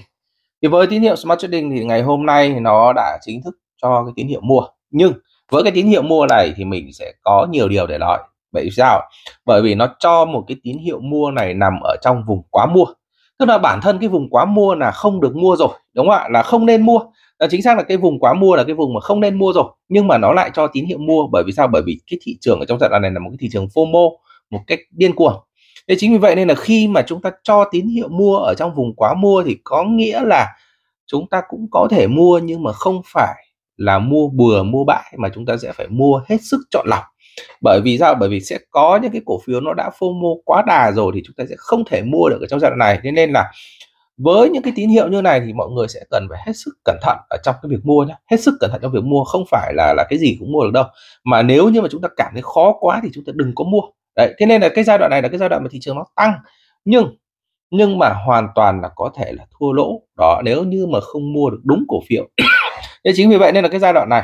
thì 0.67 0.71
với 0.71 0.87
tín 0.87 1.03
hiệu 1.03 1.17
Smart 1.17 1.41
Trading 1.41 1.71
thì 1.71 1.85
ngày 1.85 2.03
hôm 2.03 2.27
nay 2.27 2.61
nó 2.61 2.93
đã 2.93 3.19
chính 3.21 3.43
thức 3.43 3.55
cho 3.83 4.05
cái 4.05 4.13
tín 4.17 4.29
hiệu 4.29 4.41
mua. 4.43 4.63
Nhưng 4.91 5.13
với 5.53 5.63
cái 5.63 5.73
tín 5.73 5.87
hiệu 5.87 6.03
mua 6.03 6.27
này 6.27 6.53
thì 6.57 6.65
mình 6.65 6.93
sẽ 6.93 7.13
có 7.23 7.47
nhiều 7.51 7.69
điều 7.69 7.87
để 7.87 7.99
nói. 7.99 8.19
Bởi 8.53 8.65
vì 8.65 8.71
sao? 8.77 9.03
Bởi 9.45 9.63
vì 9.63 9.75
nó 9.75 9.89
cho 9.99 10.25
một 10.25 10.45
cái 10.49 10.57
tín 10.63 10.79
hiệu 10.79 11.01
mua 11.01 11.31
này 11.31 11.55
nằm 11.55 11.73
ở 11.83 11.97
trong 12.03 12.23
vùng 12.27 12.43
quá 12.51 12.67
mua. 12.67 12.85
Tức 13.39 13.49
là 13.49 13.59
bản 13.59 13.81
thân 13.83 13.99
cái 13.99 14.09
vùng 14.09 14.31
quá 14.31 14.45
mua 14.45 14.75
là 14.75 14.91
không 14.91 15.21
được 15.21 15.37
mua 15.37 15.57
rồi, 15.57 15.69
đúng 15.95 16.07
không 16.07 16.17
ạ? 16.17 16.29
Là 16.31 16.43
không 16.43 16.67
nên 16.67 16.83
mua. 16.83 16.99
Là 17.39 17.47
chính 17.51 17.63
xác 17.63 17.77
là 17.77 17.83
cái 17.83 17.97
vùng 17.97 18.21
quá 18.21 18.35
mua 18.35 18.57
là 18.57 18.65
cái 18.65 18.75
vùng 18.75 18.95
mà 18.95 19.01
không 19.01 19.21
nên 19.21 19.39
mua 19.39 19.53
rồi. 19.53 19.65
Nhưng 19.89 20.09
mà 20.09 20.19
nó 20.19 20.33
lại 20.33 20.51
cho 20.55 20.67
tín 20.67 20.85
hiệu 20.85 20.99
mua. 20.99 21.27
Bởi 21.33 21.43
vì 21.47 21.53
sao? 21.53 21.69
Bởi 21.69 21.83
vì 21.87 22.01
cái 22.11 22.19
thị 22.23 22.37
trường 22.41 22.59
ở 22.61 22.65
trong 22.69 22.79
giai 22.81 22.91
đoạn 22.91 23.03
này 23.03 23.11
là 23.11 23.21
một 23.21 23.31
cái 23.31 23.39
thị 23.41 23.49
trường 23.53 23.67
FOMO, 23.75 24.11
một 24.51 24.61
cách 24.67 24.79
điên 24.91 25.15
cuồng 25.15 25.35
thế 25.89 25.95
chính 25.99 26.13
vì 26.13 26.19
vậy 26.19 26.37
nên 26.37 26.49
là 26.49 26.55
khi 26.55 26.89
mà 26.89 27.03
chúng 27.07 27.23
ta 27.23 27.31
cho 27.43 27.65
tín 27.71 27.87
hiệu 27.87 28.09
mua 28.09 28.37
ở 28.37 28.55
trong 28.55 28.75
vùng 28.75 28.95
quá 28.97 29.15
mua 29.15 29.43
thì 29.43 29.57
có 29.65 29.85
nghĩa 29.85 30.21
là 30.21 30.47
chúng 31.07 31.29
ta 31.29 31.43
cũng 31.49 31.67
có 31.71 31.89
thể 31.91 32.07
mua 32.07 32.39
nhưng 32.39 32.63
mà 32.63 32.73
không 32.73 33.01
phải 33.05 33.47
là 33.77 33.99
mua 33.99 34.29
bừa, 34.29 34.63
mua 34.63 34.85
bãi 34.85 35.13
mà 35.19 35.29
chúng 35.35 35.47
ta 35.47 35.57
sẽ 35.57 35.73
phải 35.73 35.87
mua 35.89 36.23
hết 36.29 36.37
sức 36.43 36.61
chọn 36.71 36.87
lọc. 36.89 37.03
Bởi 37.61 37.81
vì 37.85 37.99
sao? 37.99 38.15
Bởi 38.15 38.29
vì 38.29 38.41
sẽ 38.41 38.59
có 38.71 38.99
những 39.03 39.13
cái 39.13 39.21
cổ 39.27 39.41
phiếu 39.47 39.61
nó 39.61 39.75
đã 39.75 39.91
phô 39.99 40.13
mô 40.13 40.35
quá 40.45 40.63
đà 40.67 40.93
rồi 40.93 41.13
thì 41.15 41.23
chúng 41.27 41.35
ta 41.37 41.45
sẽ 41.49 41.55
không 41.59 41.85
thể 41.85 42.03
mua 42.03 42.29
được 42.29 42.41
ở 42.41 42.47
trong 42.47 42.61
giai 42.61 42.71
đoạn 42.71 42.79
này. 42.79 43.01
Thế 43.03 43.11
nên 43.11 43.33
là 43.33 43.53
với 44.19 44.49
những 44.49 44.63
cái 44.63 44.73
tín 44.77 44.89
hiệu 44.89 45.09
như 45.09 45.23
này 45.23 45.41
thì 45.47 45.53
mọi 45.53 45.69
người 45.71 45.89
sẽ 45.89 46.01
cần 46.11 46.27
phải 46.31 46.39
hết 46.47 46.53
sức 46.55 46.71
cẩn 46.85 46.97
thận 47.03 47.17
ở 47.31 47.37
trong 47.45 47.55
cái 47.63 47.71
việc 47.71 47.85
mua 47.85 48.05
nhé 48.05 48.15
hết 48.31 48.41
sức 48.41 48.55
cẩn 48.61 48.71
thận 48.71 48.81
trong 48.83 48.93
việc 48.93 49.05
mua 49.05 49.25
không 49.25 49.45
phải 49.51 49.73
là 49.75 49.95
là 49.97 50.05
cái 50.11 50.19
gì 50.19 50.37
cũng 50.41 50.53
mua 50.53 50.65
được 50.65 50.71
đâu. 50.75 50.85
Mà 51.25 51.43
nếu 51.43 51.69
như 51.69 51.83
mà 51.83 51.89
chúng 51.91 52.03
ta 52.03 52.09
cảm 52.17 52.33
thấy 52.33 52.43
khó 52.43 52.73
quá 52.81 53.01
thì 53.03 53.09
chúng 53.15 53.25
ta 53.25 53.33
đừng 53.35 53.53
có 53.55 53.65
mua 53.65 53.81
đấy, 54.17 54.35
thế 54.39 54.47
nên 54.47 54.63
là 54.63 54.69
cái 54.69 54.85
giai 54.85 54.99
đoạn 54.99 55.11
này 55.11 55.23
là 55.23 55.29
cái 55.29 55.39
giai 55.39 55.49
đoạn 55.49 55.63
mà 55.63 55.69
thị 55.73 55.79
trường 55.83 55.97
nó 55.97 56.05
tăng. 56.17 56.33
Nhưng 56.85 57.17
nhưng 57.71 57.99
mà 57.99 58.15
hoàn 58.27 58.49
toàn 58.55 58.81
là 58.83 58.91
có 58.97 59.11
thể 59.17 59.33
là 59.33 59.47
thua 59.61 59.73
lỗ. 59.73 60.03
Đó, 60.19 60.43
nếu 60.45 60.65
như 60.65 60.87
mà 60.87 61.01
không 61.01 61.33
mua 61.33 61.51
được 61.51 61.61
đúng 61.65 61.85
cổ 61.89 62.01
phiếu. 62.09 62.29
Thế 63.05 63.13
chính 63.17 63.31
vì 63.31 63.37
vậy 63.37 63.53
nên 63.53 63.65
là 63.65 63.71
cái 63.71 63.81
giai 63.81 63.93
đoạn 63.93 64.09
này 64.11 64.23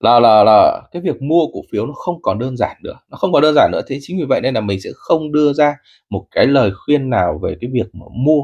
là 0.00 0.20
là 0.20 0.44
là 0.44 0.82
cái 0.92 1.02
việc 1.02 1.22
mua 1.22 1.46
cổ 1.54 1.60
phiếu 1.72 1.86
nó 1.86 1.92
không 1.92 2.22
còn 2.22 2.38
đơn 2.38 2.56
giản 2.56 2.76
nữa. 2.82 2.98
Nó 3.10 3.16
không 3.16 3.32
còn 3.32 3.42
đơn 3.42 3.54
giản 3.54 3.70
nữa. 3.72 3.80
Thế 3.86 3.98
chính 4.00 4.18
vì 4.18 4.24
vậy 4.28 4.40
nên 4.40 4.54
là 4.54 4.60
mình 4.60 4.80
sẽ 4.80 4.90
không 4.94 5.32
đưa 5.32 5.52
ra 5.52 5.76
một 6.10 6.26
cái 6.30 6.46
lời 6.46 6.70
khuyên 6.84 7.10
nào 7.10 7.38
về 7.42 7.56
cái 7.60 7.70
việc 7.72 7.86
mà 7.94 8.06
mua 8.12 8.40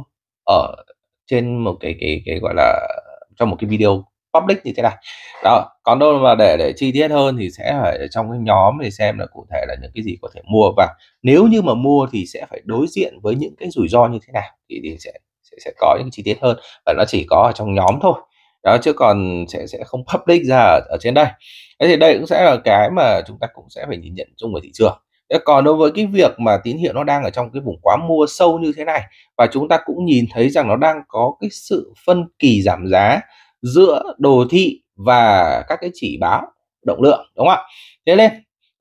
ở 0.47 0.77
trên 1.27 1.59
một 1.65 1.77
cái 1.81 1.97
cái 2.01 2.23
cái 2.27 2.39
gọi 2.43 2.55
là 2.57 2.89
trong 3.37 3.51
một 3.51 3.57
cái 3.61 3.71
video 3.71 4.05
public 4.41 4.67
như 4.67 4.73
thế 4.77 4.83
này. 4.83 4.97
Đó 5.45 5.69
còn 5.83 5.99
đâu 5.99 6.19
mà 6.19 6.35
để 6.35 6.57
để 6.59 6.73
chi 6.77 6.93
tiết 6.93 7.11
hơn 7.11 7.37
thì 7.41 7.51
sẽ 7.51 7.79
phải 7.83 7.99
ở 7.99 8.07
trong 8.11 8.31
cái 8.31 8.39
nhóm 8.43 8.79
để 8.83 8.91
xem 8.91 9.19
là 9.19 9.27
cụ 9.27 9.47
thể 9.53 9.65
là 9.69 9.77
những 9.83 9.91
cái 9.95 10.05
gì 10.05 10.17
có 10.23 10.29
thể 10.35 10.41
mua. 10.45 10.73
Và 10.77 10.89
nếu 11.23 11.47
như 11.47 11.63
mà 11.63 11.75
mua 11.75 12.07
thì 12.13 12.27
sẽ 12.27 12.47
phải 12.51 12.61
đối 12.65 12.87
diện 12.89 13.15
với 13.23 13.35
những 13.35 13.55
cái 13.59 13.71
rủi 13.71 13.89
ro 13.89 14.07
như 14.07 14.19
thế 14.27 14.33
nào 14.33 14.51
thì, 14.71 14.81
thì 14.83 14.97
sẽ, 15.01 15.13
sẽ 15.51 15.57
sẽ 15.65 15.73
có 15.79 15.97
những 15.99 16.11
chi 16.13 16.23
tiết 16.23 16.39
hơn. 16.43 16.57
Và 16.87 16.95
nó 16.97 17.05
chỉ 17.09 17.27
có 17.31 17.37
ở 17.37 17.53
trong 17.53 17.75
nhóm 17.75 17.99
thôi. 18.03 18.15
Đó 18.63 18.77
chứ 18.83 18.93
còn 18.93 19.45
sẽ 19.49 19.67
sẽ 19.67 19.79
không 19.87 20.05
public 20.15 20.43
ra 20.47 20.59
ở, 20.59 20.81
ở 20.89 20.97
trên 21.01 21.15
đây. 21.15 21.27
Thế 21.81 21.87
thì 21.87 21.97
đây 21.97 22.15
cũng 22.15 22.27
sẽ 22.27 22.45
là 22.45 22.57
cái 22.65 22.91
mà 22.91 23.21
chúng 23.27 23.39
ta 23.41 23.47
cũng 23.55 23.65
sẽ 23.71 23.85
phải 23.89 23.97
nhìn 23.97 24.15
nhận 24.15 24.29
chung 24.37 24.55
về 24.55 24.61
thị 24.65 24.71
trường. 24.75 24.99
Thế 25.31 25.39
còn 25.45 25.65
đối 25.65 25.75
với 25.75 25.91
cái 25.95 26.07
việc 26.07 26.41
mà 26.41 26.59
tín 26.65 26.77
hiệu 26.77 26.93
nó 26.93 27.05
đang 27.05 27.25
ở 27.25 27.31
trong 27.31 27.51
cái 27.53 27.63
vùng 27.65 27.79
quá 27.83 27.97
mua 27.97 28.27
sâu 28.29 28.59
như 28.59 28.73
thế 28.77 28.85
này 28.85 29.03
và 29.39 29.47
chúng 29.53 29.69
ta 29.69 29.79
cũng 29.85 30.05
nhìn 30.05 30.25
thấy 30.33 30.51
rằng 30.51 30.69
nó 30.69 30.77
đang 30.77 31.03
có 31.09 31.35
cái 31.41 31.51
sự 31.53 31.93
phân 32.07 32.25
kỳ 32.39 32.63
giảm 32.63 32.87
giá 32.87 33.21
giữa 33.75 34.03
đồ 34.19 34.45
thị 34.51 34.83
và 34.97 35.63
các 35.69 35.79
cái 35.81 35.91
chỉ 35.95 36.19
báo 36.21 36.43
động 36.87 37.03
lượng, 37.03 37.27
đúng 37.37 37.47
không 37.47 37.57
ạ? 37.57 37.63
Thế 38.07 38.17
nên 38.17 38.31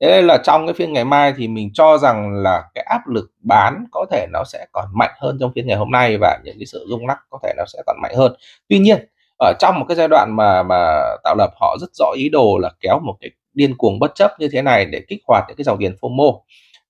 thế 0.00 0.06
nên 0.08 0.26
là 0.26 0.38
trong 0.44 0.66
cái 0.66 0.74
phiên 0.74 0.92
ngày 0.92 1.04
mai 1.04 1.34
thì 1.36 1.48
mình 1.48 1.70
cho 1.74 1.98
rằng 1.98 2.32
là 2.42 2.62
cái 2.74 2.84
áp 2.88 3.08
lực 3.08 3.30
bán 3.42 3.84
có 3.90 4.06
thể 4.10 4.26
nó 4.32 4.44
sẽ 4.44 4.66
còn 4.72 4.84
mạnh 4.94 5.14
hơn 5.20 5.36
trong 5.40 5.52
phiên 5.54 5.66
ngày 5.66 5.76
hôm 5.76 5.90
nay 5.90 6.16
và 6.20 6.38
những 6.44 6.56
cái 6.58 6.66
sự 6.66 6.86
rung 6.88 7.06
lắc 7.06 7.18
có 7.30 7.38
thể 7.42 7.52
nó 7.56 7.64
sẽ 7.66 7.82
còn 7.86 7.96
mạnh 8.02 8.14
hơn. 8.16 8.32
Tuy 8.68 8.78
nhiên, 8.78 9.06
ở 9.38 9.52
trong 9.58 9.78
một 9.78 9.84
cái 9.88 9.96
giai 9.96 10.08
đoạn 10.08 10.36
mà 10.36 10.62
mà 10.62 11.00
tạo 11.24 11.34
lập 11.38 11.50
họ 11.60 11.76
rất 11.80 11.88
rõ 11.94 12.06
ý 12.16 12.28
đồ 12.28 12.58
là 12.58 12.70
kéo 12.80 13.00
một 13.00 13.14
cái 13.20 13.30
điên 13.52 13.74
cuồng 13.78 13.98
bất 13.98 14.14
chấp 14.14 14.30
như 14.38 14.48
thế 14.52 14.62
này 14.62 14.84
để 14.84 15.02
kích 15.08 15.20
hoạt 15.28 15.44
những 15.48 15.56
cái 15.56 15.64
dòng 15.64 15.78
tiền 15.78 15.96
FOMO 16.00 16.40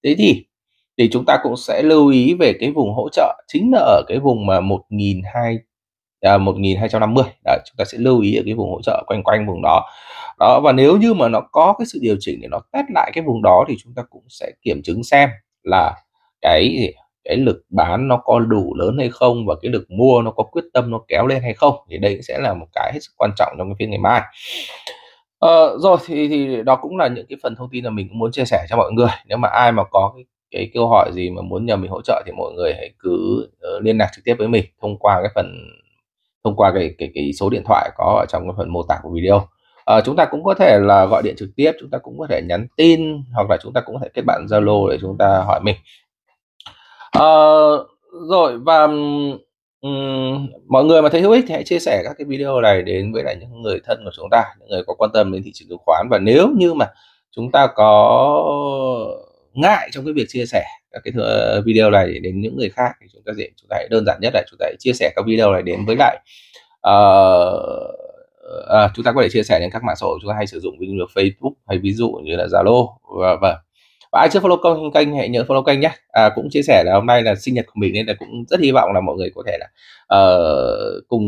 thế 0.04 0.14
thì 0.18 0.46
thì 0.98 1.08
chúng 1.12 1.24
ta 1.24 1.38
cũng 1.42 1.56
sẽ 1.56 1.82
lưu 1.82 2.08
ý 2.08 2.34
về 2.34 2.52
cái 2.60 2.70
vùng 2.70 2.94
hỗ 2.94 3.08
trợ. 3.12 3.42
Chính 3.48 3.72
là 3.72 3.80
ở 3.80 4.02
cái 4.08 4.18
vùng 4.18 4.46
mà 4.46 4.60
1.200 4.60 5.58
à, 6.20 6.38
1250 6.38 7.24
Đấy, 7.44 7.58
chúng 7.64 7.76
ta 7.76 7.84
sẽ 7.84 7.98
lưu 7.98 8.20
ý 8.20 8.36
ở 8.36 8.42
cái 8.44 8.54
vùng 8.54 8.70
hỗ 8.70 8.82
trợ 8.82 9.04
quanh 9.06 9.22
quanh 9.22 9.46
vùng 9.46 9.62
đó. 9.62 9.86
Đó 10.38 10.60
và 10.64 10.72
nếu 10.72 10.96
như 10.96 11.14
mà 11.14 11.28
nó 11.28 11.40
có 11.52 11.74
cái 11.78 11.86
sự 11.86 11.98
điều 12.02 12.16
chỉnh 12.20 12.38
để 12.42 12.48
nó 12.48 12.60
test 12.72 12.86
lại 12.94 13.10
cái 13.14 13.24
vùng 13.24 13.42
đó 13.42 13.64
thì 13.68 13.74
chúng 13.84 13.94
ta 13.94 14.02
cũng 14.10 14.24
sẽ 14.28 14.50
kiểm 14.62 14.82
chứng 14.82 15.04
xem 15.04 15.28
là 15.62 15.94
cái 16.40 16.92
cái 17.24 17.36
lực 17.36 17.62
bán 17.70 18.08
nó 18.08 18.16
có 18.24 18.38
đủ 18.38 18.74
lớn 18.74 18.98
hay 18.98 19.10
không 19.10 19.46
và 19.46 19.54
cái 19.62 19.70
lực 19.70 19.90
mua 19.90 20.22
nó 20.22 20.30
có 20.30 20.42
quyết 20.42 20.64
tâm 20.72 20.90
nó 20.90 21.00
kéo 21.08 21.26
lên 21.26 21.42
hay 21.42 21.54
không 21.54 21.74
thì 21.90 21.98
đây 21.98 22.18
sẽ 22.22 22.38
là 22.38 22.54
một 22.54 22.66
cái 22.72 22.90
hết 22.94 23.00
sức 23.02 23.12
quan 23.16 23.30
trọng 23.36 23.54
trong 23.58 23.68
cái 23.68 23.76
phiên 23.78 23.90
ngày 23.90 23.98
mai. 23.98 24.22
Ờ, 25.38 25.78
rồi 25.78 25.96
thì 26.06 26.28
thì 26.28 26.62
đó 26.62 26.76
cũng 26.82 26.96
là 26.96 27.08
những 27.08 27.26
cái 27.28 27.36
phần 27.42 27.54
thông 27.56 27.68
tin 27.72 27.84
mà 27.84 27.90
mình 27.90 28.08
cũng 28.08 28.18
muốn 28.18 28.32
chia 28.32 28.44
sẻ 28.44 28.66
cho 28.70 28.76
mọi 28.76 28.92
người. 28.92 29.08
Nếu 29.26 29.38
mà 29.38 29.48
ai 29.48 29.72
mà 29.72 29.84
có 29.90 30.12
cái 30.16 30.24
cái 30.50 30.70
câu 30.74 30.88
hỏi 30.88 31.10
gì 31.14 31.30
mà 31.30 31.42
muốn 31.42 31.66
nhờ 31.66 31.76
mình 31.76 31.90
hỗ 31.90 32.02
trợ 32.02 32.22
thì 32.26 32.32
mọi 32.32 32.52
người 32.52 32.74
hãy 32.74 32.90
cứ 32.98 33.46
uh, 33.76 33.82
liên 33.82 33.98
lạc 33.98 34.10
trực 34.16 34.24
tiếp 34.24 34.34
với 34.38 34.48
mình 34.48 34.64
thông 34.82 34.98
qua 34.98 35.20
cái 35.22 35.30
phần 35.34 35.46
thông 36.46 36.56
qua 36.56 36.72
cái 36.74 36.94
cái 36.98 37.10
cái 37.14 37.32
số 37.32 37.50
điện 37.50 37.62
thoại 37.66 37.90
có 37.96 38.18
ở 38.20 38.26
trong 38.28 38.42
cái 38.42 38.54
phần 38.56 38.72
mô 38.72 38.82
tả 38.82 38.98
của 39.02 39.10
video. 39.14 39.48
À, 39.84 40.00
chúng 40.00 40.16
ta 40.16 40.24
cũng 40.24 40.44
có 40.44 40.54
thể 40.54 40.78
là 40.78 41.06
gọi 41.06 41.22
điện 41.22 41.34
trực 41.38 41.48
tiếp 41.56 41.72
chúng 41.80 41.90
ta 41.90 41.98
cũng 41.98 42.18
có 42.18 42.26
thể 42.30 42.42
nhắn 42.48 42.66
tin 42.76 43.22
hoặc 43.34 43.50
là 43.50 43.56
chúng 43.62 43.72
ta 43.72 43.80
cũng 43.80 43.94
có 43.94 44.00
thể 44.02 44.08
kết 44.14 44.22
bạn 44.26 44.46
zalo 44.50 44.88
để 44.90 44.98
chúng 45.00 45.18
ta 45.18 45.42
hỏi 45.46 45.60
mình. 45.62 45.76
À, 47.10 47.28
rồi 48.30 48.58
và 48.58 48.82
um, 49.80 50.48
mọi 50.68 50.84
người 50.84 51.02
mà 51.02 51.08
thấy 51.08 51.20
hữu 51.20 51.32
ích 51.32 51.44
thì 51.48 51.54
hãy 51.54 51.64
chia 51.64 51.78
sẻ 51.78 52.02
các 52.04 52.14
cái 52.18 52.24
video 52.24 52.60
này 52.60 52.82
đến 52.82 53.12
với 53.12 53.22
lại 53.22 53.36
những 53.40 53.62
người 53.62 53.80
thân 53.84 54.00
của 54.04 54.10
chúng 54.16 54.28
ta 54.30 54.44
những 54.60 54.68
người 54.68 54.82
có 54.86 54.94
quan 54.94 55.10
tâm 55.14 55.32
đến 55.32 55.42
thị 55.44 55.50
trường 55.54 55.68
chứng 55.68 55.78
khoán. 55.86 56.08
Và 56.10 56.18
nếu 56.18 56.48
như 56.56 56.74
mà 56.74 56.86
chúng 57.30 57.50
ta 57.52 57.66
có 57.66 58.42
ngại 59.52 59.88
trong 59.92 60.04
cái 60.04 60.12
việc 60.14 60.26
chia 60.28 60.44
sẻ 60.46 60.64
các 60.96 61.12
cái 61.12 61.24
ờ, 61.24 61.62
video 61.66 61.90
này 61.90 62.18
đến 62.18 62.40
những 62.40 62.56
người 62.56 62.70
khác 62.70 62.90
thì 63.00 63.06
chúng 63.12 63.22
ta 63.26 63.32
dễ 63.36 63.48
chúng 63.56 63.68
ta 63.68 63.76
hãy 63.76 63.88
đơn 63.90 64.04
giản 64.06 64.18
nhất 64.22 64.30
là 64.34 64.42
chúng 64.50 64.58
ta 64.58 64.66
chia 64.78 64.92
sẻ 64.92 65.12
các 65.16 65.24
video 65.26 65.52
này 65.52 65.62
đến 65.62 65.84
với 65.86 65.96
lại 65.98 66.18
uh, 66.88 67.96
à, 68.68 68.90
chúng 68.94 69.04
ta 69.04 69.12
có 69.12 69.22
thể 69.22 69.28
chia 69.28 69.42
sẻ 69.42 69.60
đến 69.60 69.70
các 69.72 69.82
mạng 69.84 69.96
xã 69.96 70.04
hội 70.04 70.18
chúng 70.22 70.30
ta 70.30 70.34
hay 70.36 70.46
sử 70.46 70.60
dụng 70.60 70.76
ví 70.80 70.86
dụ 70.86 70.92
như 70.92 71.04
Facebook 71.14 71.52
hay 71.68 71.78
ví 71.78 71.92
dụ 71.92 72.12
như 72.24 72.36
là 72.36 72.46
Zalo 72.46 72.88
và 73.20 73.36
vâng 73.40 73.56
và 74.12 74.20
ai 74.20 74.28
chưa 74.32 74.40
follow 74.40 74.90
kênh 74.90 75.16
hãy 75.16 75.28
nhớ 75.28 75.44
follow 75.48 75.62
kênh 75.62 75.80
nhé. 75.80 75.90
À, 76.08 76.30
cũng 76.34 76.48
chia 76.50 76.62
sẻ 76.62 76.82
là 76.86 76.94
hôm 76.94 77.06
nay 77.06 77.22
là 77.22 77.34
sinh 77.34 77.54
nhật 77.54 77.66
của 77.66 77.72
mình 77.74 77.92
nên 77.92 78.06
là 78.06 78.14
cũng 78.18 78.44
rất 78.48 78.60
hy 78.60 78.72
vọng 78.72 78.92
là 78.92 79.00
mọi 79.00 79.16
người 79.16 79.30
có 79.34 79.42
thể 79.46 79.58
là 79.60 79.66
uh, 80.18 81.08
cùng 81.08 81.24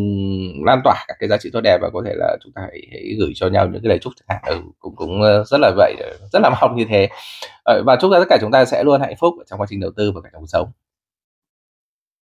lan 0.66 0.80
tỏa 0.84 1.04
các 1.08 1.16
cái 1.20 1.28
giá 1.28 1.36
trị 1.36 1.50
tốt 1.52 1.60
đẹp 1.60 1.78
và 1.82 1.90
có 1.92 2.02
thể 2.06 2.14
là 2.16 2.36
chúng 2.44 2.52
ta 2.52 2.62
hãy, 2.62 2.86
hãy 2.92 3.16
gửi 3.18 3.32
cho 3.34 3.48
nhau 3.48 3.66
những 3.66 3.82
cái 3.82 3.88
lời 3.88 3.98
chúc 3.98 4.12
chẳng 4.16 4.26
hạn. 4.28 4.42
Ừ, 4.46 4.60
cũng 4.78 4.96
cũng 4.96 5.22
ờ, 5.22 5.44
rất 5.44 5.58
là 5.60 5.72
vậy 5.76 5.94
rất 6.32 6.42
là 6.42 6.50
mong 6.60 6.76
như 6.76 6.84
thế. 6.88 7.08
Uh, 7.72 7.84
và 7.86 7.96
chúc 8.00 8.10
tất 8.12 8.24
cả 8.28 8.38
chúng 8.40 8.50
ta 8.50 8.64
sẽ 8.64 8.84
luôn 8.84 9.00
hạnh 9.00 9.14
phúc 9.18 9.34
trong 9.50 9.60
quá 9.60 9.66
trình 9.70 9.80
đầu 9.80 9.90
tư 9.96 10.12
và 10.12 10.20
cả 10.20 10.28
trong 10.32 10.42
cuộc 10.42 10.46
sống. 10.48 10.68